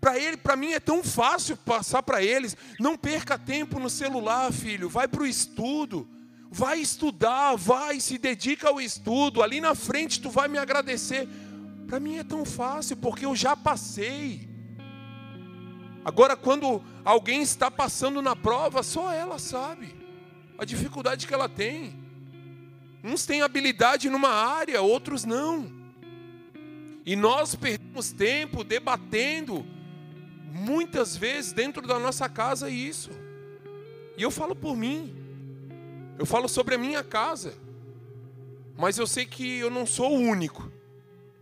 [0.00, 2.56] para ele, para mim é tão fácil passar para eles.
[2.78, 4.88] Não perca tempo no celular, filho.
[4.88, 6.08] Vai para o estudo.
[6.50, 9.42] Vai estudar, vai, se dedica ao estudo.
[9.42, 11.28] Ali na frente tu vai me agradecer.
[11.86, 14.48] Para mim é tão fácil, porque eu já passei.
[16.04, 19.94] Agora, quando alguém está passando na prova, só ela sabe
[20.58, 21.98] a dificuldade que ela tem.
[23.02, 25.79] Uns têm habilidade numa área, outros não.
[27.10, 29.66] E nós perdemos tempo debatendo,
[30.52, 33.10] muitas vezes dentro da nossa casa, isso.
[34.16, 35.12] E eu falo por mim,
[36.16, 37.54] eu falo sobre a minha casa,
[38.78, 40.70] mas eu sei que eu não sou o único.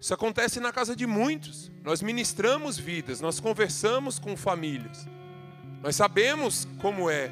[0.00, 1.70] Isso acontece na casa de muitos.
[1.84, 5.06] Nós ministramos vidas, nós conversamos com famílias,
[5.82, 7.30] nós sabemos como é.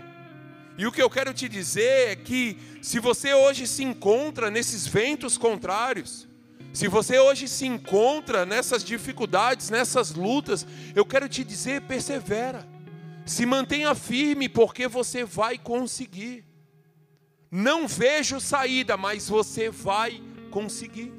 [0.77, 4.87] E o que eu quero te dizer é que, se você hoje se encontra nesses
[4.87, 6.29] ventos contrários,
[6.77, 12.69] se você hoje se encontra nessas dificuldades, nessas lutas, eu quero te dizer, persevera.
[13.25, 16.45] Se mantenha firme, porque você vai conseguir.
[17.51, 21.11] Não vejo saída, mas você vai conseguir.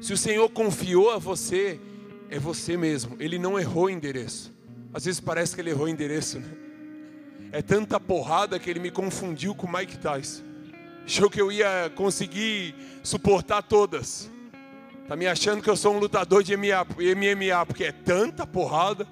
[0.00, 1.78] Se o Senhor confiou a você,
[2.28, 3.16] é você mesmo.
[3.20, 4.52] Ele não errou o endereço.
[4.92, 6.50] Às vezes parece que ele errou o endereço, né?
[7.52, 10.53] É tanta porrada que ele me confundiu com Mike Tyson.
[11.04, 14.30] Achou que eu ia conseguir suportar todas.
[15.06, 19.06] Tá me achando que eu sou um lutador de MMA, porque é tanta porrada.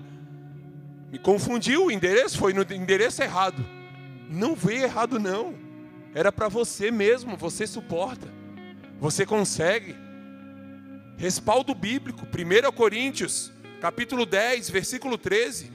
[1.10, 3.62] Me confundiu, o endereço foi no endereço errado.
[4.30, 5.54] Não veio errado não.
[6.14, 8.26] Era para você mesmo, você suporta.
[8.98, 9.94] Você consegue.
[11.18, 15.70] Respaldo bíblico, 1 Coríntios, capítulo 10, versículo 13.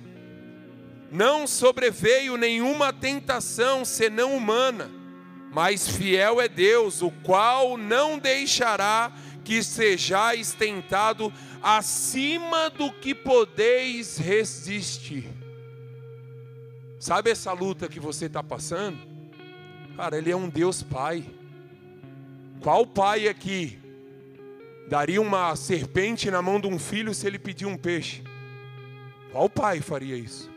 [1.12, 4.97] Não sobreveio nenhuma tentação senão humana
[5.52, 9.12] mas fiel é Deus, o qual não deixará
[9.44, 11.32] que sejais tentado
[11.62, 15.30] acima do que podeis resistir.
[17.00, 18.98] Sabe essa luta que você está passando?
[19.96, 21.24] Cara, Ele é um Deus Pai.
[22.62, 23.80] Qual pai aqui
[24.90, 28.24] daria uma serpente na mão de um filho se ele pedir um peixe?
[29.32, 30.50] Qual pai faria isso?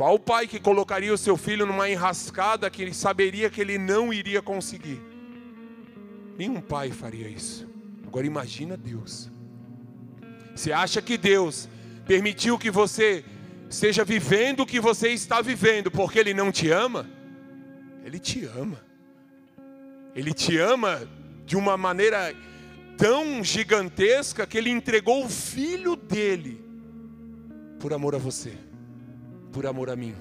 [0.00, 4.10] Qual pai que colocaria o seu filho numa enrascada que ele saberia que ele não
[4.10, 4.98] iria conseguir?
[6.38, 7.68] Nenhum pai faria isso.
[8.06, 9.30] Agora imagina Deus.
[10.54, 11.68] Você acha que Deus
[12.06, 13.22] permitiu que você
[13.68, 17.06] esteja vivendo o que você está vivendo porque Ele não te ama?
[18.02, 18.80] Ele te ama.
[20.16, 21.06] Ele te ama
[21.44, 22.34] de uma maneira
[22.96, 26.58] tão gigantesca que Ele entregou o filho dele
[27.78, 28.69] por amor a você
[29.52, 30.14] por amor a mim.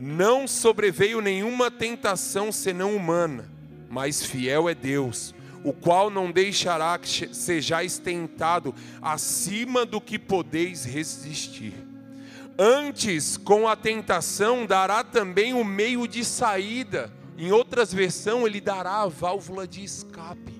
[0.00, 3.50] não sobreveio nenhuma tentação senão humana,
[3.90, 8.72] mas fiel é Deus, o qual não deixará que sejais tentado
[9.02, 11.74] acima do que podeis resistir.
[12.56, 17.12] Antes, com a tentação, dará também o meio de saída.
[17.36, 20.58] Em outras versões, ele dará a válvula de escape.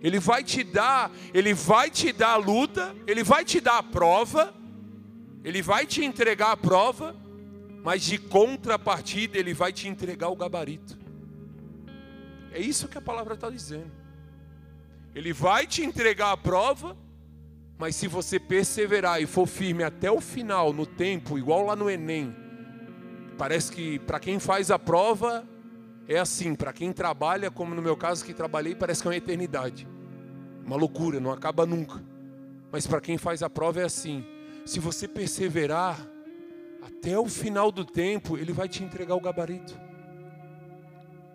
[0.00, 3.82] Ele vai te dar, ele vai te dar a luta, ele vai te dar a
[3.82, 4.54] prova,
[5.44, 7.16] ele vai te entregar a prova,
[7.82, 10.98] mas de contrapartida ele vai te entregar o gabarito.
[12.52, 13.90] É isso que a palavra está dizendo.
[15.14, 16.96] Ele vai te entregar a prova,
[17.76, 21.90] mas se você perseverar e for firme até o final, no tempo, igual lá no
[21.90, 22.34] Enem,
[23.36, 25.44] parece que para quem faz a prova
[26.06, 29.16] é assim, para quem trabalha, como no meu caso que trabalhei, parece que é uma
[29.16, 29.88] eternidade.
[30.64, 32.02] Uma loucura, não acaba nunca.
[32.70, 34.24] Mas para quem faz a prova é assim:
[34.64, 36.08] se você perseverar,
[36.82, 39.78] até o final do tempo, Ele vai te entregar o gabarito.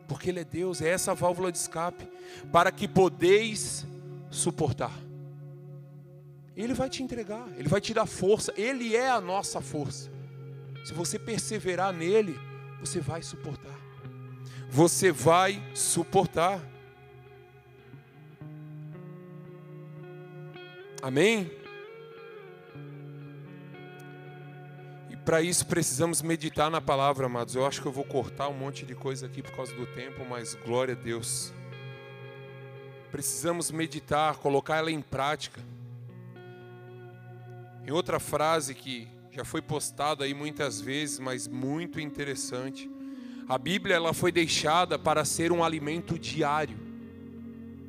[0.07, 2.07] Porque Ele é Deus, é essa válvula de escape,
[2.51, 3.85] para que podeis
[4.29, 4.93] suportar.
[6.55, 10.09] Ele vai te entregar, Ele vai te dar força, Ele é a nossa força.
[10.85, 12.39] Se você perseverar nele,
[12.79, 13.77] você vai suportar.
[14.69, 16.61] Você vai suportar.
[21.01, 21.51] Amém?
[25.27, 27.53] Para isso precisamos meditar na palavra, amados.
[27.53, 30.25] Eu acho que eu vou cortar um monte de coisa aqui por causa do tempo,
[30.25, 31.51] mas glória a Deus.
[33.11, 35.59] Precisamos meditar, colocar ela em prática.
[37.85, 42.89] Em outra frase que já foi postada aí muitas vezes, mas muito interessante.
[43.49, 46.79] A Bíblia ela foi deixada para ser um alimento diário.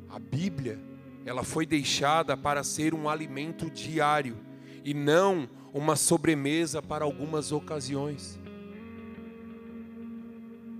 [0.09, 0.77] A Bíblia
[1.25, 4.35] ela foi deixada para ser um alimento diário
[4.83, 8.39] e não uma sobremesa para algumas ocasiões.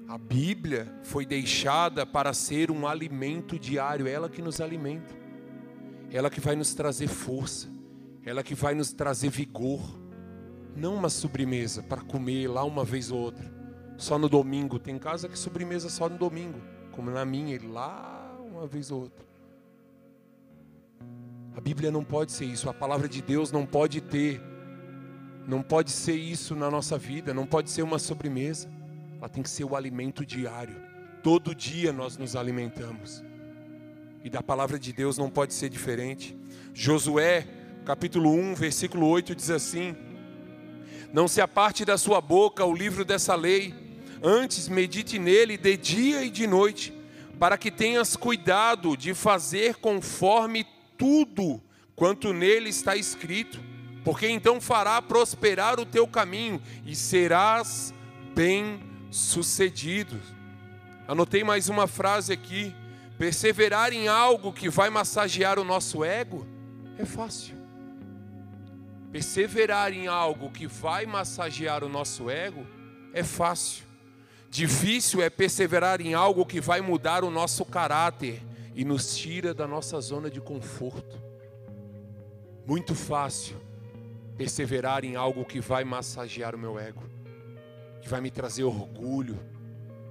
[0.08, 5.14] A Bíblia foi deixada para ser um alimento diário, ela que nos alimenta,
[6.12, 7.70] ela que vai nos trazer força,
[8.26, 9.80] ela que vai nos trazer vigor,
[10.76, 13.54] não uma sobremesa para comer lá uma vez ou outra,
[13.98, 14.80] só no domingo.
[14.80, 16.60] Tem casa que sobremesa só no domingo,
[16.92, 19.28] como na minha, lá uma vez ou outra.
[21.56, 24.42] A Bíblia não pode ser isso, a palavra de Deus não pode ter
[25.50, 28.70] não pode ser isso na nossa vida, não pode ser uma sobremesa.
[29.18, 30.80] Ela tem que ser o alimento diário.
[31.24, 33.24] Todo dia nós nos alimentamos.
[34.24, 36.38] E da palavra de Deus não pode ser diferente.
[36.72, 37.48] Josué,
[37.84, 39.96] capítulo 1, versículo 8 diz assim:
[41.12, 43.74] Não se aparte da sua boca o livro dessa lei,
[44.22, 46.94] antes medite nele de dia e de noite,
[47.40, 50.64] para que tenhas cuidado de fazer conforme
[50.96, 51.60] tudo
[51.96, 53.69] quanto nele está escrito
[54.10, 57.94] porque então fará prosperar o teu caminho e serás
[58.34, 58.82] bem
[59.12, 60.20] sucedido.
[61.08, 62.76] Anotei mais uma frase aqui:
[63.20, 66.44] perseverar em algo que vai massagear o nosso ego
[66.98, 67.56] é fácil.
[69.12, 72.66] Perseverar em algo que vai massagear o nosso ego
[73.14, 73.86] é fácil.
[74.50, 78.42] Difícil é perseverar em algo que vai mudar o nosso caráter
[78.74, 81.22] e nos tira da nossa zona de conforto.
[82.66, 83.69] Muito fácil
[84.40, 87.04] perseverar em algo que vai massagear o meu ego,
[88.02, 89.38] que vai me trazer orgulho,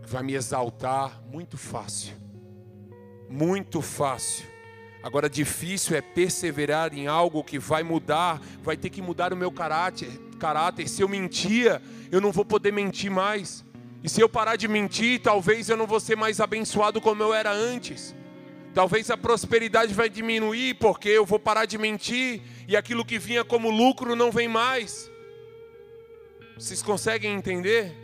[0.03, 2.13] que vai me exaltar, muito fácil.
[3.27, 4.45] Muito fácil.
[5.03, 9.51] Agora difícil é perseverar em algo que vai mudar, vai ter que mudar o meu
[9.51, 10.87] caráter, caráter.
[10.89, 11.81] Se eu mentia,
[12.13, 13.65] eu não vou poder mentir mais.
[14.05, 17.33] E se eu parar de mentir, talvez eu não vou ser mais abençoado como eu
[17.33, 18.15] era antes.
[18.75, 23.45] Talvez a prosperidade vai diminuir porque eu vou parar de mentir e aquilo que vinha
[23.45, 25.11] como lucro não vem mais.
[26.57, 27.97] Vocês conseguem entender?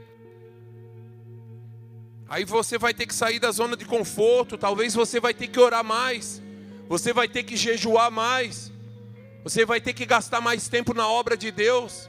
[2.29, 5.61] Aí você vai ter que sair da zona de conforto, talvez você vai ter que
[5.61, 6.43] orar mais.
[6.89, 8.73] Você vai ter que jejuar mais.
[9.43, 12.09] Você vai ter que gastar mais tempo na obra de Deus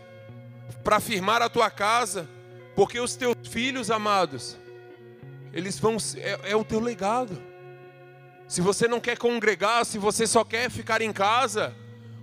[0.84, 2.30] para firmar a tua casa,
[2.76, 4.58] porque os teus filhos amados,
[5.52, 7.42] eles vão é, é o teu legado.
[8.48, 11.76] Se você não quer congregar, se você só quer ficar em casa,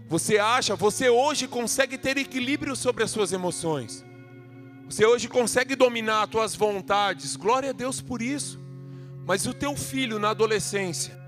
[0.07, 4.05] você acha, você hoje consegue ter equilíbrio sobre as suas emoções.
[4.87, 7.35] Você hoje consegue dominar as suas vontades.
[7.35, 8.61] Glória a Deus por isso.
[9.25, 11.19] Mas o teu filho na adolescência,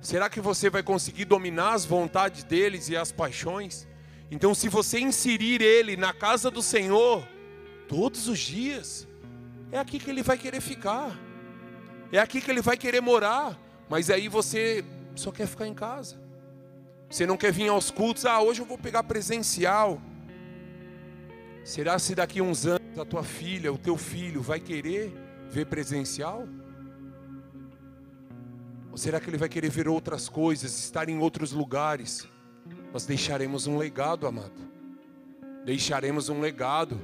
[0.00, 3.86] será que você vai conseguir dominar as vontades deles e as paixões?
[4.30, 7.26] Então, se você inserir ele na casa do Senhor
[7.86, 9.06] todos os dias,
[9.70, 11.14] é aqui que ele vai querer ficar.
[12.12, 13.58] É aqui que ele vai querer morar,
[13.88, 14.84] mas aí você
[15.14, 16.20] só quer ficar em casa.
[17.08, 20.00] Você não quer vir aos cultos, ah, hoje eu vou pegar presencial.
[21.64, 25.10] Será se daqui a uns anos a tua filha, o teu filho vai querer
[25.48, 26.46] ver presencial?
[28.90, 32.28] Ou será que ele vai querer ver outras coisas, estar em outros lugares?
[32.92, 34.70] Nós deixaremos um legado, amado.
[35.64, 37.00] Deixaremos um legado.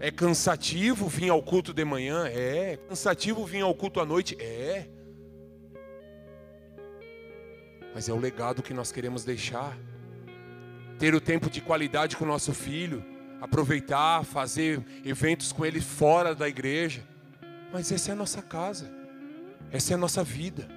[0.00, 2.26] É cansativo vir ao culto de manhã?
[2.26, 2.72] É.
[2.72, 4.36] é cansativo vir ao culto à noite?
[4.40, 4.86] É.
[7.94, 9.76] Mas é o legado que nós queremos deixar.
[10.98, 13.04] Ter o tempo de qualidade com o nosso filho,
[13.40, 17.02] aproveitar, fazer eventos com ele fora da igreja.
[17.72, 18.92] Mas essa é a nossa casa.
[19.70, 20.68] Essa é a nossa vida.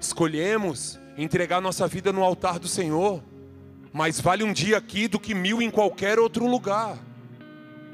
[0.00, 3.22] Escolhemos entregar nossa vida no altar do Senhor.
[3.92, 6.98] Mas vale um dia aqui do que mil em qualquer outro lugar.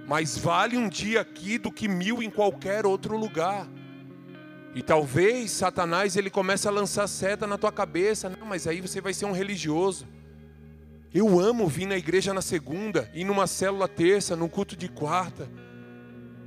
[0.07, 3.67] Mas vale um dia aqui do que mil em qualquer outro lugar.
[4.75, 9.01] E talvez Satanás ele comece a lançar seta na tua cabeça, não, mas aí você
[9.01, 10.07] vai ser um religioso.
[11.13, 15.49] Eu amo vir na igreja na segunda, ir numa célula terça, num culto de quarta.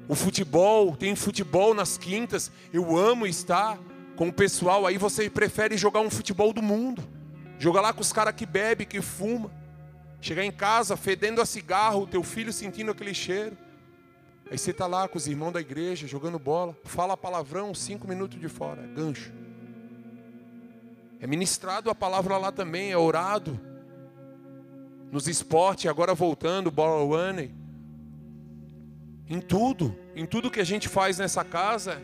[0.09, 2.51] O futebol, tem futebol nas quintas.
[2.73, 3.79] Eu amo estar
[4.17, 4.85] com o pessoal.
[4.85, 7.01] Aí você prefere jogar um futebol do mundo.
[7.57, 9.51] Jogar lá com os caras que bebe, que fuma.
[10.19, 13.57] Chegar em casa fedendo a cigarro, o teu filho sentindo aquele cheiro.
[14.49, 18.39] Aí você está lá com os irmãos da igreja, jogando bola, fala palavrão, cinco minutos
[18.39, 19.31] de fora, é gancho.
[21.19, 23.59] É ministrado a palavra lá também, é orado.
[25.11, 27.53] Nos esportes, agora voltando, bola one.
[29.29, 32.01] Em tudo, em tudo que a gente faz nessa casa,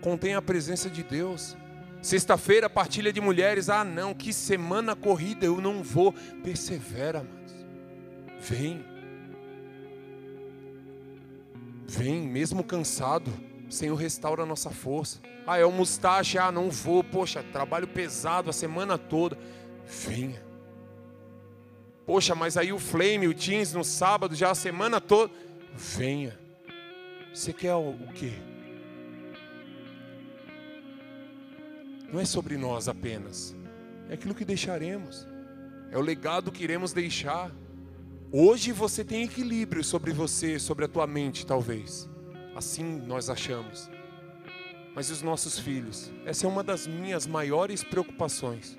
[0.00, 1.56] contém a presença de Deus.
[2.00, 3.68] Sexta-feira, partilha de mulheres.
[3.68, 6.14] Ah, não, que semana corrida, eu não vou.
[6.42, 7.35] Persevera, mas
[8.40, 8.84] vem.
[11.86, 13.32] Vem, mesmo cansado,
[13.68, 15.20] Senhor restaura a nossa força.
[15.46, 19.38] Ah, é o mustache, ah, não vou, poxa, trabalho pesado a semana toda.
[19.86, 20.44] Venha.
[22.04, 25.32] Poxa, mas aí o flame, o jeans no sábado, já a semana toda.
[25.74, 26.38] Venha.
[27.32, 28.32] Você quer o, quê?
[32.10, 33.54] Não é sobre nós apenas,
[34.08, 35.26] é aquilo que deixaremos,
[35.90, 37.50] é o legado que iremos deixar.
[38.32, 42.08] Hoje você tem equilíbrio sobre você, sobre a tua mente, talvez.
[42.56, 43.88] Assim nós achamos.
[44.94, 46.10] Mas e os nossos filhos?
[46.24, 48.76] Essa é uma das minhas maiores preocupações.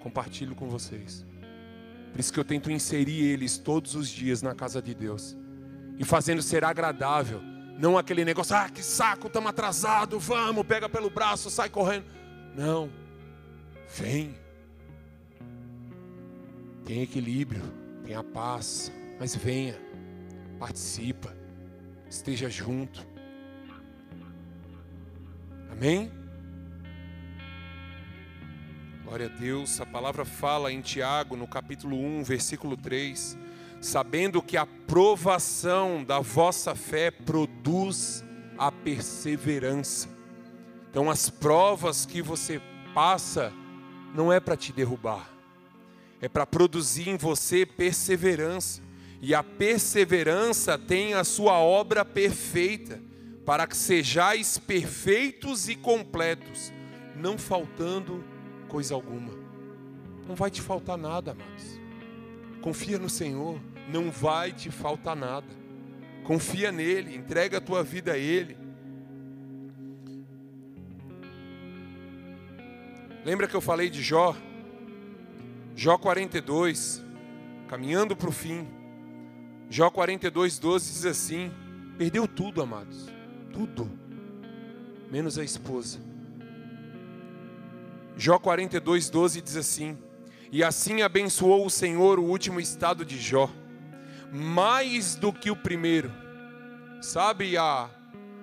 [0.00, 1.24] Compartilho com vocês.
[2.10, 5.36] Por isso que eu tento inserir eles todos os dias na casa de Deus.
[5.96, 7.40] E fazendo ser agradável.
[7.78, 12.06] Não aquele negócio, ah, que saco, estamos atrasados, vamos, pega pelo braço, sai correndo.
[12.56, 12.90] Não.
[13.96, 14.34] Vem.
[16.84, 19.76] Tem equilíbrio tenha paz, mas venha,
[20.60, 21.36] participa,
[22.08, 23.04] esteja junto.
[25.72, 26.12] Amém?
[29.02, 33.36] Glória a Deus, a palavra fala em Tiago, no capítulo 1, versículo 3,
[33.80, 38.24] sabendo que a provação da vossa fé produz
[38.56, 40.08] a perseverança.
[40.88, 42.62] Então, as provas que você
[42.94, 43.52] passa
[44.14, 45.28] não é para te derrubar,
[46.20, 48.80] é para produzir em você perseverança.
[49.20, 53.00] E a perseverança tem a sua obra perfeita,
[53.44, 56.72] para que sejais perfeitos e completos,
[57.14, 58.24] não faltando
[58.68, 59.32] coisa alguma.
[60.26, 61.80] Não vai te faltar nada, amados.
[62.60, 65.46] Confia no Senhor, não vai te faltar nada.
[66.24, 68.56] Confia nele, entrega a tua vida a Ele.
[73.24, 74.36] Lembra que eu falei de Jó?
[75.78, 77.04] Jó 42,
[77.68, 78.66] caminhando para o fim.
[79.68, 81.52] Jó 42, 12 diz assim:
[81.98, 83.10] Perdeu tudo, amados,
[83.52, 83.86] tudo,
[85.10, 85.98] menos a esposa.
[88.16, 89.98] Jó 42, 12 diz assim:
[90.50, 93.50] E assim abençoou o Senhor o último estado de Jó,
[94.32, 96.10] mais do que o primeiro.
[97.02, 97.90] Sabe a,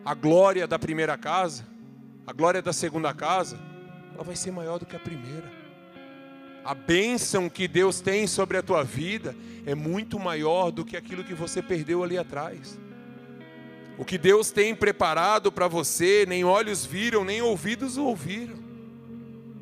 [0.06, 1.66] a glória da primeira casa?
[2.28, 3.60] A glória da segunda casa?
[4.14, 5.63] Ela vai ser maior do que a primeira
[6.64, 9.36] a bênção que Deus tem sobre a tua vida
[9.66, 12.80] é muito maior do que aquilo que você perdeu ali atrás.
[13.98, 18.58] O que Deus tem preparado para você, nem olhos viram, nem ouvidos ouviram.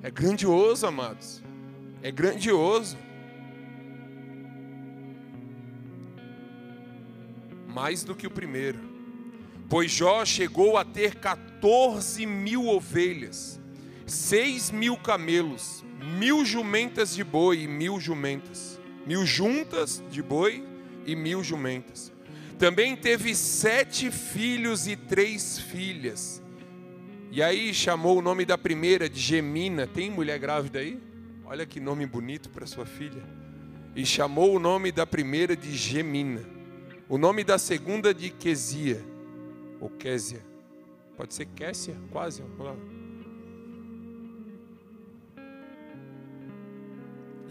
[0.01, 1.43] É grandioso, amados.
[2.01, 2.97] É grandioso.
[7.67, 8.79] Mais do que o primeiro.
[9.69, 13.59] Pois Jó chegou a ter 14 mil ovelhas,
[14.05, 20.63] 6 mil camelos, mil jumentas de boi e mil jumentas, mil juntas de boi
[21.05, 22.11] e mil jumentas.
[22.57, 26.41] Também teve sete filhos e três filhas.
[27.31, 29.87] E aí chamou o nome da primeira de Gemina.
[29.87, 31.01] Tem mulher grávida aí?
[31.45, 33.23] Olha que nome bonito para sua filha.
[33.95, 36.41] E chamou o nome da primeira de Gemina.
[37.09, 39.03] O nome da segunda de Quesia,
[39.79, 40.41] ou Késia.
[41.17, 42.41] Pode ser Késia, quase.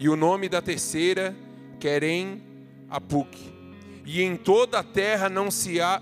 [0.01, 1.37] E o nome da terceira,
[1.79, 2.41] Querem
[2.89, 3.37] Apuk.
[4.03, 6.01] E em toda a terra não se há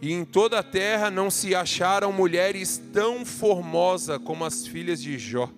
[0.00, 5.18] e em toda a terra não se acharam mulheres tão formosas como as filhas de
[5.18, 5.50] Jó.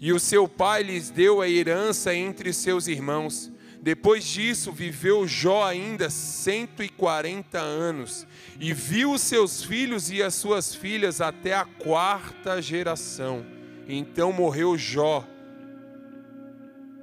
[0.00, 3.52] E o seu pai lhes deu a herança entre seus irmãos.
[3.82, 8.26] Depois disso, viveu Jó ainda 140 anos,
[8.58, 13.44] e viu seus filhos e as suas filhas até a quarta geração.
[13.86, 15.28] Então morreu Jó,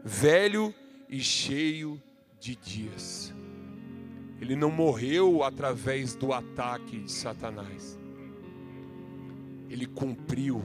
[0.06, 0.72] velho
[1.10, 2.00] e cheio
[2.40, 3.34] de dias.
[4.40, 8.00] Ele não morreu através do ataque de Satanás.
[9.68, 10.64] Ele cumpriu,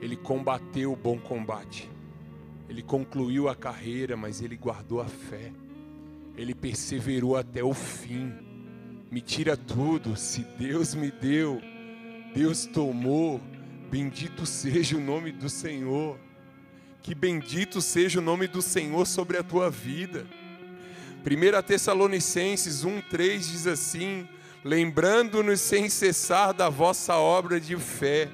[0.00, 1.88] ele combateu o bom combate.
[2.68, 5.52] Ele concluiu a carreira, mas ele guardou a fé.
[6.36, 8.32] Ele perseverou até o fim.
[9.08, 11.60] Me tira tudo, se Deus me deu,
[12.34, 13.40] Deus tomou.
[13.88, 16.18] Bendito seja o nome do Senhor.
[17.06, 20.26] Que bendito seja o nome do Senhor sobre a tua vida.
[21.24, 24.28] 1 Tessalonicenses 1,3 diz assim:
[24.64, 28.28] Lembrando-nos sem cessar da vossa obra de fé,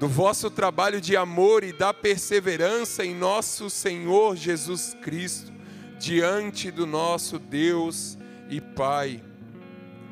[0.00, 5.52] do vosso trabalho de amor e da perseverança em nosso Senhor Jesus Cristo,
[5.96, 8.18] diante do nosso Deus
[8.50, 9.22] e Pai.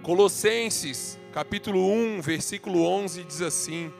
[0.05, 3.93] Colossenses, capítulo 1, versículo 11 diz assim: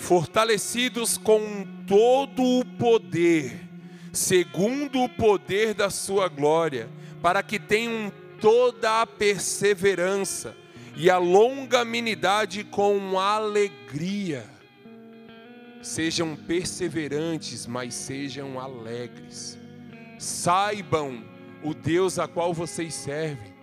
[0.00, 3.68] Fortalecidos com todo o poder,
[4.12, 6.88] segundo o poder da sua glória,
[7.22, 8.10] para que tenham
[8.40, 10.56] toda a perseverança
[10.96, 14.44] e a longanimidade com alegria.
[15.82, 19.58] Sejam perseverantes, mas sejam alegres.
[20.18, 21.22] Saibam
[21.62, 23.54] o Deus a qual vocês servem.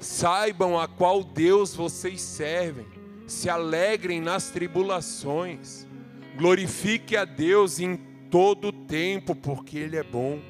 [0.00, 2.95] Saibam a qual Deus vocês servem.
[3.26, 5.86] Se alegrem nas tribulações.
[6.36, 7.96] Glorifique a Deus em
[8.30, 10.40] todo o tempo, porque Ele é bom.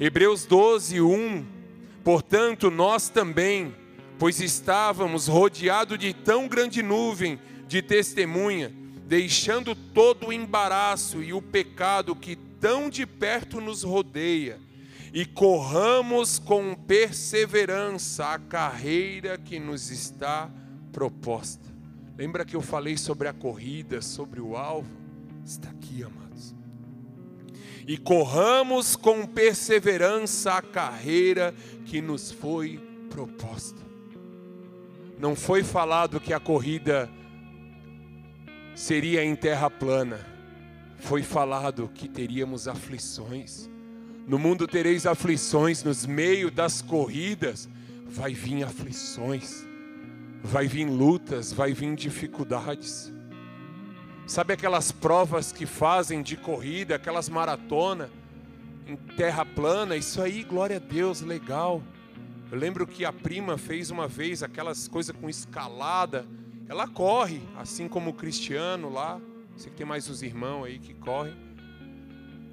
[0.00, 1.46] Hebreus 12, 1.
[2.02, 3.74] Portanto, nós também,
[4.18, 7.38] pois estávamos rodeados de tão grande nuvem
[7.68, 8.72] de testemunha,
[9.06, 14.60] deixando todo o embaraço e o pecado que tão de perto nos rodeia,
[15.12, 20.50] e corramos com perseverança a carreira que nos está
[20.92, 21.71] proposta.
[22.22, 24.96] Lembra que eu falei sobre a corrida, sobre o alvo?
[25.44, 26.22] Está aqui, amado
[27.84, 31.52] e corramos com perseverança a carreira
[31.84, 32.78] que nos foi
[33.10, 33.80] proposta.
[35.18, 37.10] Não foi falado que a corrida
[38.76, 40.24] seria em terra plana,
[40.98, 43.68] foi falado que teríamos aflições.
[44.28, 47.68] No mundo tereis aflições, nos meio das corridas
[48.06, 49.66] vai vir aflições,
[50.42, 53.12] vai vir lutas, vai vir dificuldades.
[54.26, 58.10] Sabe aquelas provas que fazem de corrida, aquelas maratona
[58.86, 59.96] em terra plana?
[59.96, 61.82] Isso aí, glória a Deus, legal.
[62.50, 66.26] Eu lembro que a prima fez uma vez aquelas coisas com escalada.
[66.68, 69.20] Ela corre, assim como o Cristiano lá.
[69.56, 71.34] Você que tem mais os irmãos aí que correm.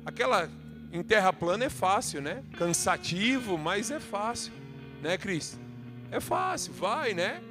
[0.06, 0.50] Aquela
[0.92, 2.44] em terra plana é fácil, né?
[2.58, 4.52] Cansativo, mas é fácil,
[5.02, 5.60] né, Cris?
[6.12, 7.42] É fácil, vai, né?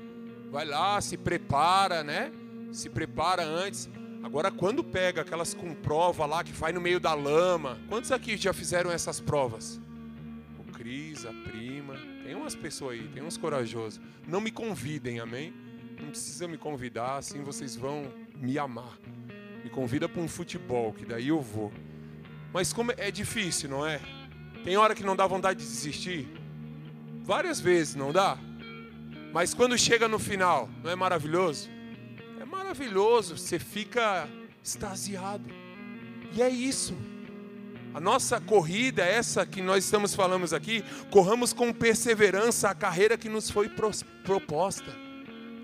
[0.50, 2.32] Vai lá, se prepara, né?
[2.72, 3.88] Se prepara antes.
[4.22, 8.36] Agora, quando pega aquelas com prova lá que vai no meio da lama, quantos aqui
[8.36, 9.80] já fizeram essas provas?
[10.58, 11.94] O Cris, a prima,
[12.24, 14.00] tem umas pessoas aí, tem uns corajosos.
[14.26, 15.52] Não me convidem, amém?
[16.00, 18.98] Não precisa me convidar, assim vocês vão me amar.
[19.62, 21.72] Me convida para um futebol, que daí eu vou.
[22.52, 24.00] Mas como é difícil, não é?
[24.64, 26.26] Tem hora que não dá vontade de desistir?
[27.22, 28.38] Várias vezes, não dá?
[29.38, 31.70] Mas quando chega no final, não é maravilhoso?
[32.44, 34.28] maravilhoso, você fica
[34.64, 35.48] extasiado.
[36.34, 36.92] E é isso.
[37.94, 40.82] A nossa corrida, essa que nós estamos falando aqui,
[41.12, 43.70] corramos com perseverança a carreira que nos foi
[44.24, 44.92] proposta.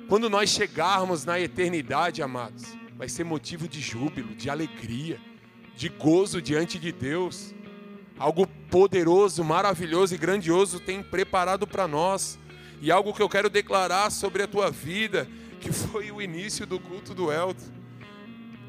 [0.08, 2.62] Quando nós chegarmos na eternidade, amados,
[2.96, 5.20] vai ser motivo de júbilo, de alegria,
[5.74, 7.52] de gozo diante de Deus.
[8.16, 12.38] Algo poderoso, maravilhoso e grandioso tem preparado para nós.
[12.80, 15.28] E algo que eu quero declarar sobre a tua vida
[15.64, 17.72] que foi o início do culto do Elton.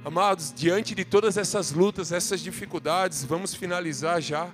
[0.05, 4.47] Amados, diante de todas essas lutas, essas dificuldades, vamos finalizar já.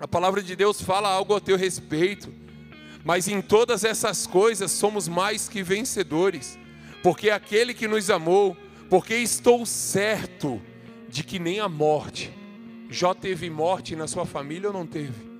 [0.00, 2.32] A palavra de Deus fala algo a teu respeito,
[3.04, 6.58] mas em todas essas coisas somos mais que vencedores,
[7.02, 8.56] porque aquele que nos amou,
[8.88, 10.62] porque estou certo
[11.08, 12.32] de que nem a morte.
[12.88, 15.30] Já teve morte na sua família ou não teve?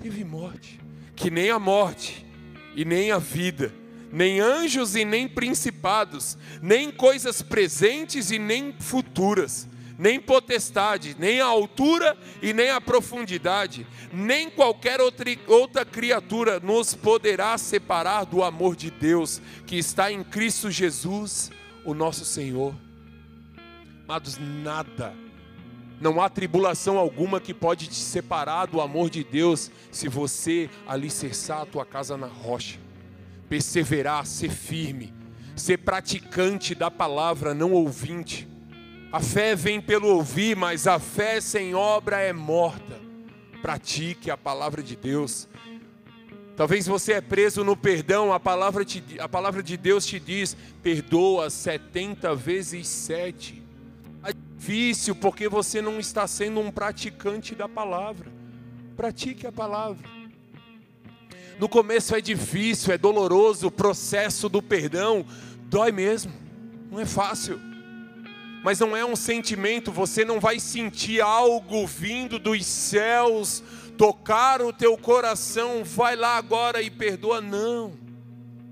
[0.00, 0.81] Teve morte
[1.22, 2.26] que nem a morte
[2.74, 3.72] e nem a vida,
[4.10, 11.44] nem anjos e nem principados, nem coisas presentes e nem futuras, nem potestade, nem a
[11.44, 18.90] altura e nem a profundidade, nem qualquer outra, criatura nos poderá separar do amor de
[18.90, 21.52] Deus que está em Cristo Jesus,
[21.84, 22.74] o nosso Senhor.
[24.08, 25.14] Amados, nada,
[26.02, 31.60] não há tribulação alguma que pode te separar do amor de Deus se você alicerçar
[31.60, 32.80] a tua casa na rocha,
[33.48, 35.14] perseverar, ser firme,
[35.54, 38.48] ser praticante da palavra, não ouvinte.
[39.12, 43.00] A fé vem pelo ouvir, mas a fé sem obra é morta.
[43.60, 45.48] Pratique a palavra de Deus.
[46.56, 50.56] Talvez você é preso no perdão, a palavra, te, a palavra de Deus te diz:
[50.82, 53.61] perdoa 70 vezes 7.
[54.62, 58.30] Difícil porque você não está sendo um praticante da palavra.
[58.96, 60.08] Pratique a palavra.
[61.58, 65.26] No começo é difícil, é doloroso, o processo do perdão
[65.64, 66.32] dói mesmo,
[66.88, 67.60] não é fácil
[68.62, 73.60] mas não é um sentimento, você não vai sentir algo vindo dos céus,
[73.98, 77.86] tocar o teu coração, vai lá agora e perdoa, não.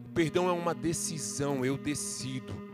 [0.04, 2.69] O perdão é uma decisão, eu decido,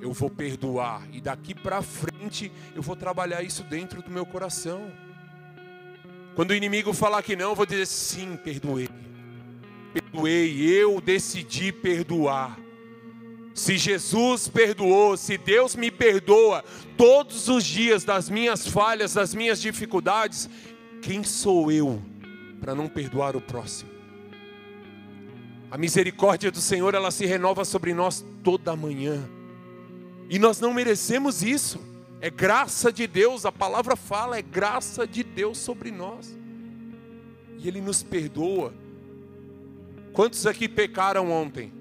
[0.00, 4.90] eu vou perdoar, e daqui para frente eu vou trabalhar isso dentro do meu coração.
[6.34, 8.88] Quando o inimigo falar que não, eu vou dizer sim, perdoei.
[9.92, 12.58] Perdoei, eu decidi perdoar.
[13.52, 16.64] Se Jesus perdoou, se Deus me perdoa
[16.96, 20.48] todos os dias das minhas falhas, das minhas dificuldades,
[21.02, 22.00] quem sou eu
[22.60, 23.90] para não perdoar o próximo?
[25.70, 29.28] A misericórdia do Senhor, ela se renova sobre nós toda manhã.
[30.30, 31.78] E nós não merecemos isso.
[32.22, 36.38] É graça de Deus, a palavra fala, é graça de Deus sobre nós.
[37.58, 38.72] E Ele nos perdoa.
[40.12, 41.80] Quantos aqui pecaram ontem?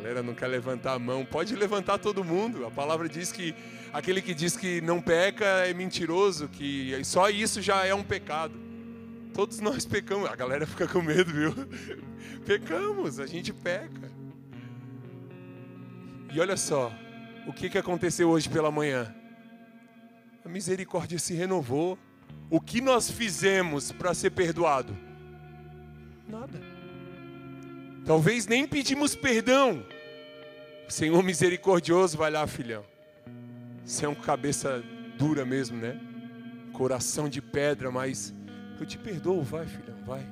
[0.00, 2.64] galera não quer levantar a mão, pode levantar todo mundo.
[2.64, 3.54] A palavra diz que
[3.92, 8.58] aquele que diz que não peca é mentiroso, que só isso já é um pecado.
[9.34, 10.28] Todos nós pecamos.
[10.30, 11.54] A galera fica com medo, viu?
[12.44, 14.09] Pecamos, a gente peca.
[16.32, 16.92] E olha só,
[17.46, 19.12] o que, que aconteceu hoje pela manhã?
[20.44, 21.98] A misericórdia se renovou.
[22.48, 24.96] O que nós fizemos para ser perdoado?
[26.28, 26.60] Nada.
[28.04, 29.84] Talvez nem pedimos perdão.
[30.88, 32.84] Senhor misericordioso, vai lá, filhão.
[33.84, 34.82] Você é um cabeça
[35.18, 36.00] dura mesmo, né?
[36.72, 38.34] Coração de pedra, mas
[38.78, 40.26] eu te perdoo, vai, filhão, vai.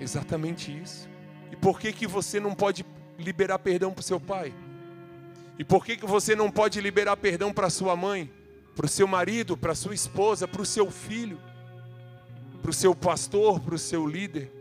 [0.00, 1.08] Exatamente isso.
[1.50, 2.84] E por que que você não pode
[3.18, 4.54] liberar perdão para o seu pai?
[5.58, 8.32] E por que que você não pode liberar perdão para sua mãe,
[8.76, 11.40] para o seu marido, para sua esposa, para o seu filho,
[12.62, 14.52] para o seu pastor, para o seu líder?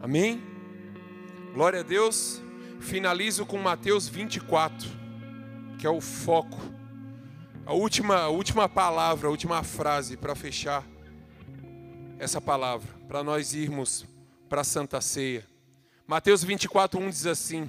[0.00, 0.42] Amém?
[1.54, 2.42] Glória a Deus.
[2.80, 4.88] Finalizo com Mateus 24,
[5.78, 6.60] que é o foco.
[7.64, 10.84] A última, a última palavra, a última frase para fechar
[12.18, 14.06] essa palavra, para nós irmos
[14.48, 15.44] para a Santa Ceia.
[16.06, 17.68] Mateus 24, 1 diz assim: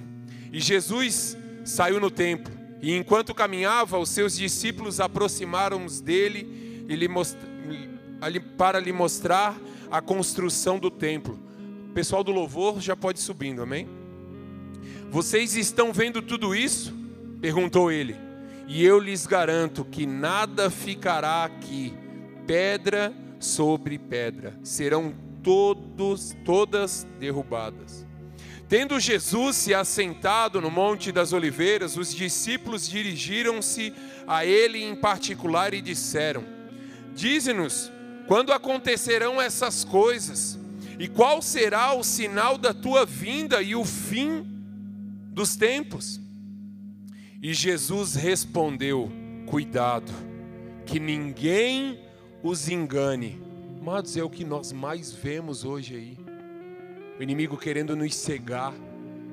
[0.52, 8.40] E Jesus saiu no templo, e enquanto caminhava, os seus discípulos aproximaram-se dele e lhe
[8.58, 9.58] para lhe mostrar
[9.92, 11.48] a construção do templo
[11.98, 13.90] pessoal do louvor já pode subindo, amém?
[15.10, 16.94] Vocês estão vendo tudo isso?
[17.42, 18.16] Perguntou ele.
[18.68, 21.92] E eu lhes garanto que nada ficará aqui,
[22.46, 25.12] pedra sobre pedra, serão
[25.48, 28.06] todos, todas derrubadas.
[28.68, 33.94] Tendo Jesus se assentado no Monte das Oliveiras, os discípulos dirigiram-se
[34.28, 36.44] a ele em particular e disseram:
[37.16, 37.90] Dize-nos,
[38.28, 40.60] quando acontecerão essas coisas?
[41.00, 44.46] E qual será o sinal da tua vinda e o fim
[45.32, 46.20] dos tempos?
[47.42, 49.10] E Jesus respondeu:
[49.46, 50.12] Cuidado,
[50.86, 52.02] que ninguém
[52.44, 53.47] os engane.
[53.90, 56.18] Amados, é o que nós mais vemos hoje aí.
[57.18, 58.74] O inimigo querendo nos cegar,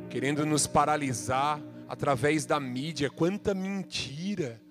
[0.09, 3.11] querendo nos paralisar através da mídia.
[3.11, 4.63] Quanta mentira!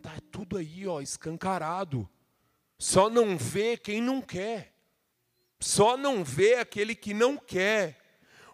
[0.00, 2.08] Tá tudo aí, ó, escancarado.
[2.78, 4.72] Só não vê quem não quer.
[5.58, 7.98] Só não vê aquele que não quer.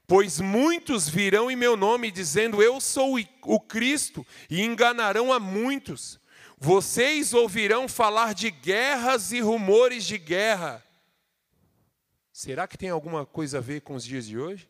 [0.07, 6.19] Pois muitos virão em meu nome dizendo: Eu sou o Cristo, e enganarão a muitos.
[6.67, 10.85] Vocês ouvirão falar de guerras e rumores de guerra.
[12.33, 14.69] Será que tem alguma coisa a ver com os dias de hoje?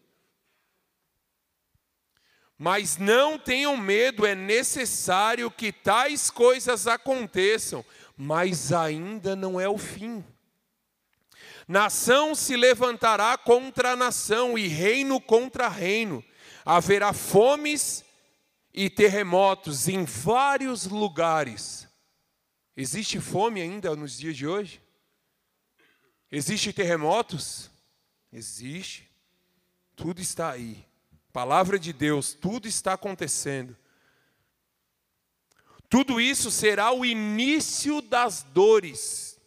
[2.59, 7.83] Mas não tenham medo, é necessário que tais coisas aconteçam,
[8.15, 10.23] mas ainda não é o fim.
[11.67, 16.23] Nação se levantará contra nação e reino contra reino.
[16.63, 18.05] Haverá fomes
[18.75, 21.86] e terremotos em vários lugares.
[22.77, 24.83] Existe fome ainda nos dias de hoje?
[26.31, 27.71] Existe terremotos?
[28.33, 29.11] Existe.
[29.95, 30.85] Tudo está aí.
[31.33, 33.77] Palavra de Deus, tudo está acontecendo.
[35.89, 39.41] Tudo isso será o início das dores.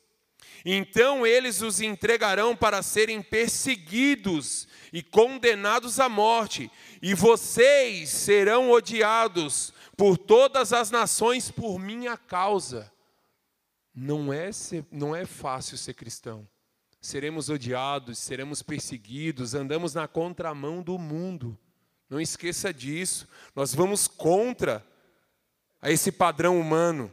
[0.65, 6.69] Então eles os entregarão para serem perseguidos e condenados à morte,
[7.01, 12.91] e vocês serão odiados por todas as nações por minha causa.
[14.02, 16.48] Não é, ser, não é fácil ser cristão.
[17.02, 21.60] Seremos odiados, seremos perseguidos, andamos na contramão do mundo.
[22.10, 23.28] Não esqueça disso.
[23.54, 24.86] Nós vamos contra
[25.84, 27.12] esse padrão humano.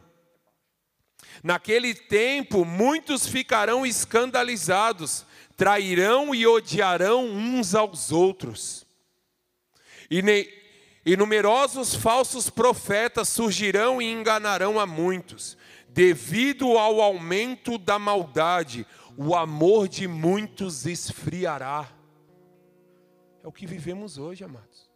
[1.43, 5.25] Naquele tempo, muitos ficarão escandalizados,
[5.57, 8.87] trairão e odiarão uns aos outros.
[10.09, 10.47] E, ne,
[11.05, 15.57] e numerosos falsos profetas surgirão e enganarão a muitos.
[15.97, 18.85] Devido ao aumento da maldade,
[19.17, 21.89] o amor de muitos esfriará.
[23.43, 24.87] É o que vivemos hoje, amados.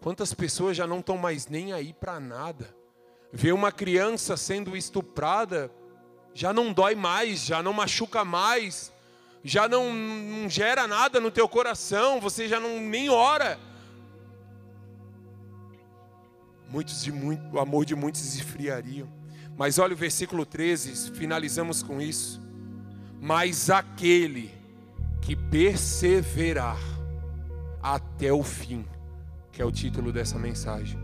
[0.00, 2.76] Quantas pessoas já não estão mais nem aí para nada?
[3.32, 5.70] Ver uma criança sendo estuprada
[6.34, 8.92] já não dói mais, já não machuca mais,
[9.44, 13.56] já não, não gera nada no teu coração, você já não nem ora.
[16.68, 19.15] Muitos de muito, o amor de muitos esfriariam.
[19.56, 22.40] Mas olha o versículo 13, finalizamos com isso.
[23.20, 24.50] Mas aquele
[25.22, 26.78] que perseverar
[27.82, 28.84] até o fim,
[29.50, 30.98] que é o título dessa mensagem.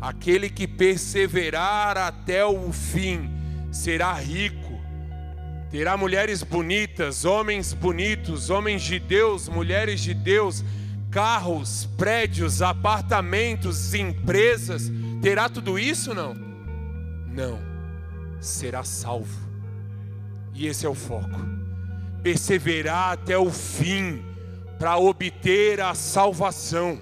[0.00, 3.28] Aquele que perseverar até o fim
[3.72, 4.80] será rico,
[5.70, 10.64] terá mulheres bonitas, homens bonitos, homens de Deus, mulheres de Deus,
[11.10, 14.90] carros, prédios, apartamentos, empresas.
[15.20, 16.34] Terá tudo isso não?
[17.26, 17.69] Não.
[18.40, 19.48] Será salvo.
[20.54, 21.40] E esse é o foco.
[22.22, 24.22] Perseverar até o fim
[24.78, 26.98] para obter a salvação.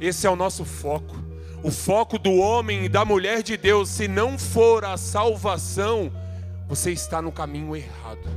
[0.00, 1.16] Esse é o nosso foco.
[1.62, 6.12] O foco do homem e da mulher de Deus, se não for a salvação,
[6.68, 8.28] você está no caminho errado.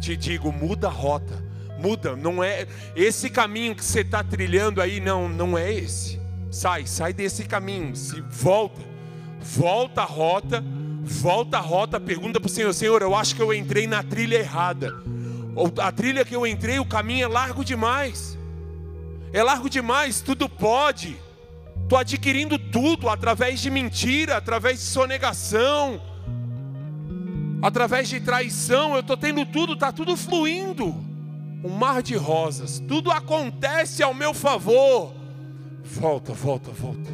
[0.00, 1.42] Te digo, muda a rota,
[1.78, 2.14] muda.
[2.14, 6.20] Não é esse caminho que você está trilhando aí, não, não é esse.
[6.50, 8.80] Sai, sai desse caminho, se volta,
[9.40, 10.62] volta a rota,
[11.04, 12.00] volta a rota.
[12.00, 14.92] Pergunta para o Senhor, Senhor, eu acho que eu entrei na trilha errada.
[15.80, 18.34] A trilha que eu entrei, o caminho é largo demais
[19.34, 21.16] é largo demais, tudo pode.
[21.82, 26.00] Estou adquirindo tudo através de mentira, através de sonegação,
[27.60, 28.94] através de traição.
[28.94, 30.94] Eu estou tendo tudo, está tudo fluindo.
[31.64, 35.12] Um mar de rosas, tudo acontece ao meu favor.
[35.82, 37.10] Volta, volta, volta.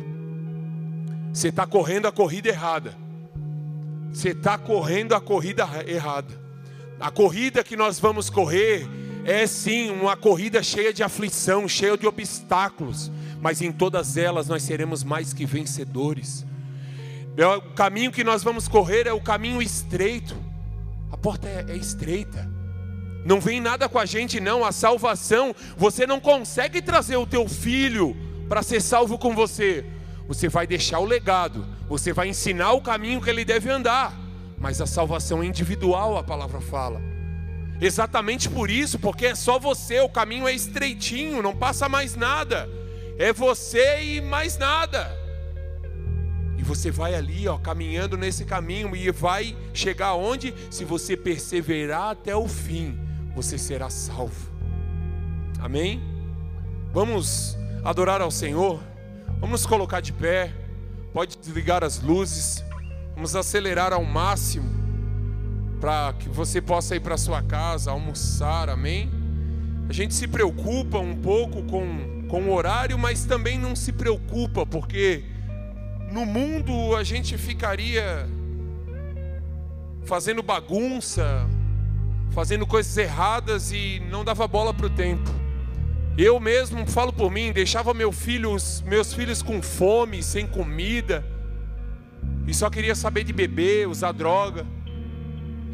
[1.33, 2.95] Você está correndo a corrida errada.
[4.13, 6.39] Você está correndo a corrida errada.
[6.99, 8.87] A corrida que nós vamos correr
[9.25, 13.11] é sim uma corrida cheia de aflição, cheia de obstáculos,
[13.41, 16.45] mas em todas elas nós seremos mais que vencedores.
[17.37, 20.37] É o caminho que nós vamos correr é o caminho estreito,
[21.11, 22.51] a porta é, é estreita.
[23.25, 24.65] Não vem nada com a gente, não.
[24.65, 28.17] A salvação, você não consegue trazer o teu filho
[28.49, 29.85] para ser salvo com você.
[30.27, 34.17] Você vai deixar o legado, você vai ensinar o caminho que ele deve andar.
[34.57, 37.03] Mas a salvação é individual, a palavra fala.
[37.81, 42.69] Exatamente por isso, porque é só você, o caminho é estreitinho, não passa mais nada.
[43.19, 45.11] É você e mais nada.
[46.57, 50.55] E você vai ali, ó, caminhando nesse caminho e vai chegar aonde?
[50.71, 52.97] Se você perseverar até o fim,
[53.35, 54.49] você será salvo.
[55.59, 56.01] Amém?
[56.93, 58.81] Vamos adorar ao Senhor.
[59.41, 60.60] Vamos nos colocar de pé.
[61.13, 62.65] Pode desligar as luzes.
[63.15, 64.69] Vamos acelerar ao máximo
[65.81, 69.11] para que você possa ir para sua casa, almoçar, amém?
[69.89, 74.65] A gente se preocupa um pouco com, com o horário, mas também não se preocupa,
[74.65, 75.25] porque
[76.13, 78.29] no mundo a gente ficaria
[80.05, 81.47] fazendo bagunça,
[82.31, 85.40] fazendo coisas erradas e não dava bola para o tempo.
[86.23, 88.15] Eu mesmo falo por mim, deixava meus
[89.15, 91.25] filhos com fome, sem comida,
[92.47, 94.67] e só queria saber de beber, usar droga.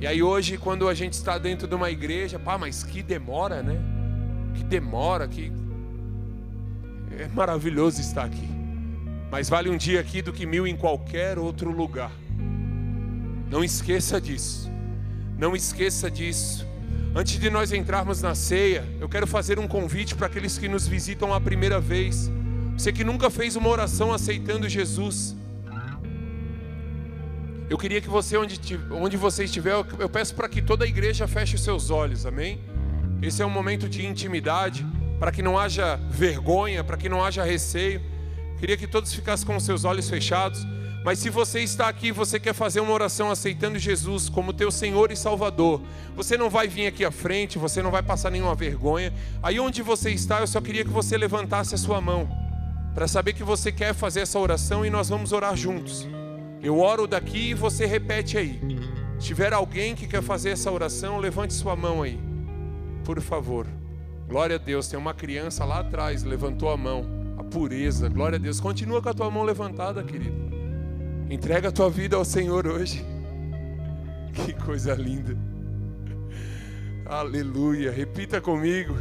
[0.00, 3.60] E aí hoje, quando a gente está dentro de uma igreja, pá, mas que demora,
[3.60, 3.76] né?
[4.54, 5.50] Que demora, que.
[7.18, 8.48] É maravilhoso estar aqui.
[9.28, 12.12] Mas vale um dia aqui do que mil em qualquer outro lugar.
[13.50, 14.70] Não esqueça disso.
[15.36, 16.64] Não esqueça disso.
[17.18, 20.86] Antes de nós entrarmos na ceia, eu quero fazer um convite para aqueles que nos
[20.86, 22.30] visitam a primeira vez.
[22.76, 25.34] Você que nunca fez uma oração aceitando Jesus.
[27.70, 28.60] Eu queria que você, onde,
[28.90, 32.60] onde você estiver, eu peço para que toda a igreja feche os seus olhos, amém?
[33.22, 34.84] Esse é um momento de intimidade,
[35.18, 38.02] para que não haja vergonha, para que não haja receio.
[38.58, 40.66] Queria que todos ficassem com os seus olhos fechados.
[41.06, 45.12] Mas se você está aqui, você quer fazer uma oração aceitando Jesus como teu Senhor
[45.12, 45.80] e Salvador,
[46.16, 49.14] você não vai vir aqui à frente, você não vai passar nenhuma vergonha.
[49.40, 52.28] Aí onde você está, eu só queria que você levantasse a sua mão
[52.92, 56.08] para saber que você quer fazer essa oração e nós vamos orar juntos.
[56.60, 58.60] Eu oro daqui e você repete aí.
[59.20, 62.18] Se tiver alguém que quer fazer essa oração, levante sua mão aí.
[63.04, 63.68] Por favor.
[64.26, 67.06] Glória a Deus, tem uma criança lá atrás, levantou a mão.
[67.38, 68.58] A pureza, glória a Deus.
[68.58, 70.45] Continua com a tua mão levantada, querido.
[71.28, 73.04] Entrega a tua vida ao Senhor hoje.
[74.32, 75.36] Que coisa linda.
[77.04, 77.90] Aleluia.
[77.90, 78.94] Repita comigo.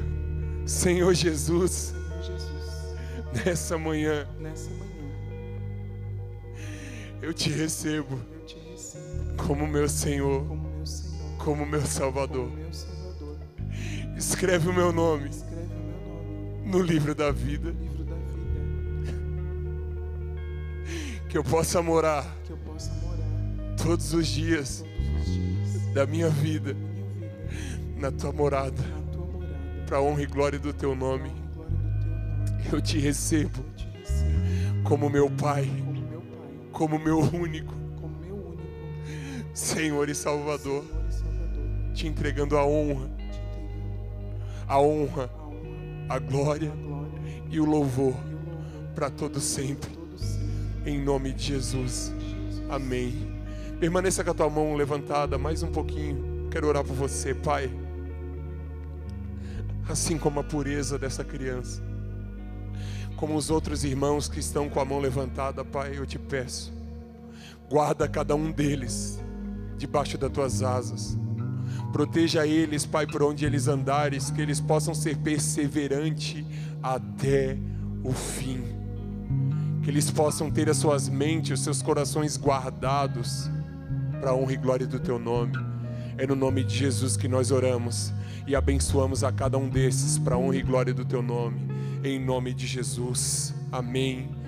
[0.65, 1.93] Senhor Jesus.
[2.21, 2.95] Jesus.
[3.45, 4.27] Nessa manhã.
[4.39, 4.85] Nessa manhã.
[7.21, 8.19] Eu te recebo.
[8.33, 9.35] Eu te recebo.
[9.37, 10.45] Como meu Senhor.
[10.47, 11.37] Como meu Senhor.
[11.37, 12.45] Como meu Salvador.
[12.49, 13.37] Como meu Salvador.
[14.17, 15.29] Escreve o meu nome.
[15.29, 17.71] Escreve o meu nome no livro da vida.
[17.71, 17.94] no livro
[21.29, 26.05] Que eu possa morar Que eu possa morar todos os dias todos os dias da
[26.05, 26.95] minha vida da minha vida
[27.97, 28.83] na tua morada,
[29.87, 31.31] para honra e glória do teu nome.
[32.71, 33.63] Eu te recebo
[34.83, 35.69] como meu Pai,
[36.71, 37.73] como meu único
[39.53, 40.83] Senhor e Salvador,
[41.93, 43.09] te entregando a honra,
[44.67, 45.29] a honra,
[46.09, 46.71] a glória
[47.49, 48.13] e o louvor
[48.93, 49.94] para todo sempre.
[50.85, 52.13] Em nome de Jesus.
[52.69, 53.35] Amém.
[53.79, 56.47] Permaneça com a tua mão levantada mais um pouquinho.
[56.51, 57.71] Quero orar por você, Pai.
[59.89, 61.81] Assim como a pureza dessa criança,
[63.15, 66.71] como os outros irmãos que estão com a mão levantada, Pai, eu te peço.
[67.67, 69.19] Guarda cada um deles
[69.79, 71.17] debaixo das tuas asas.
[71.91, 76.45] Proteja eles, Pai, por onde eles andares, que eles possam ser perseverantes
[76.83, 77.57] até
[78.03, 78.74] o fim
[79.85, 83.47] que eles possam ter as suas mentes, os seus corações guardados
[84.19, 85.53] para a honra e glória do teu nome.
[86.17, 88.11] É no nome de Jesus que nós oramos
[88.47, 91.59] e abençoamos a cada um desses para a honra e glória do teu nome.
[92.03, 93.53] Em nome de Jesus.
[93.71, 94.44] Amém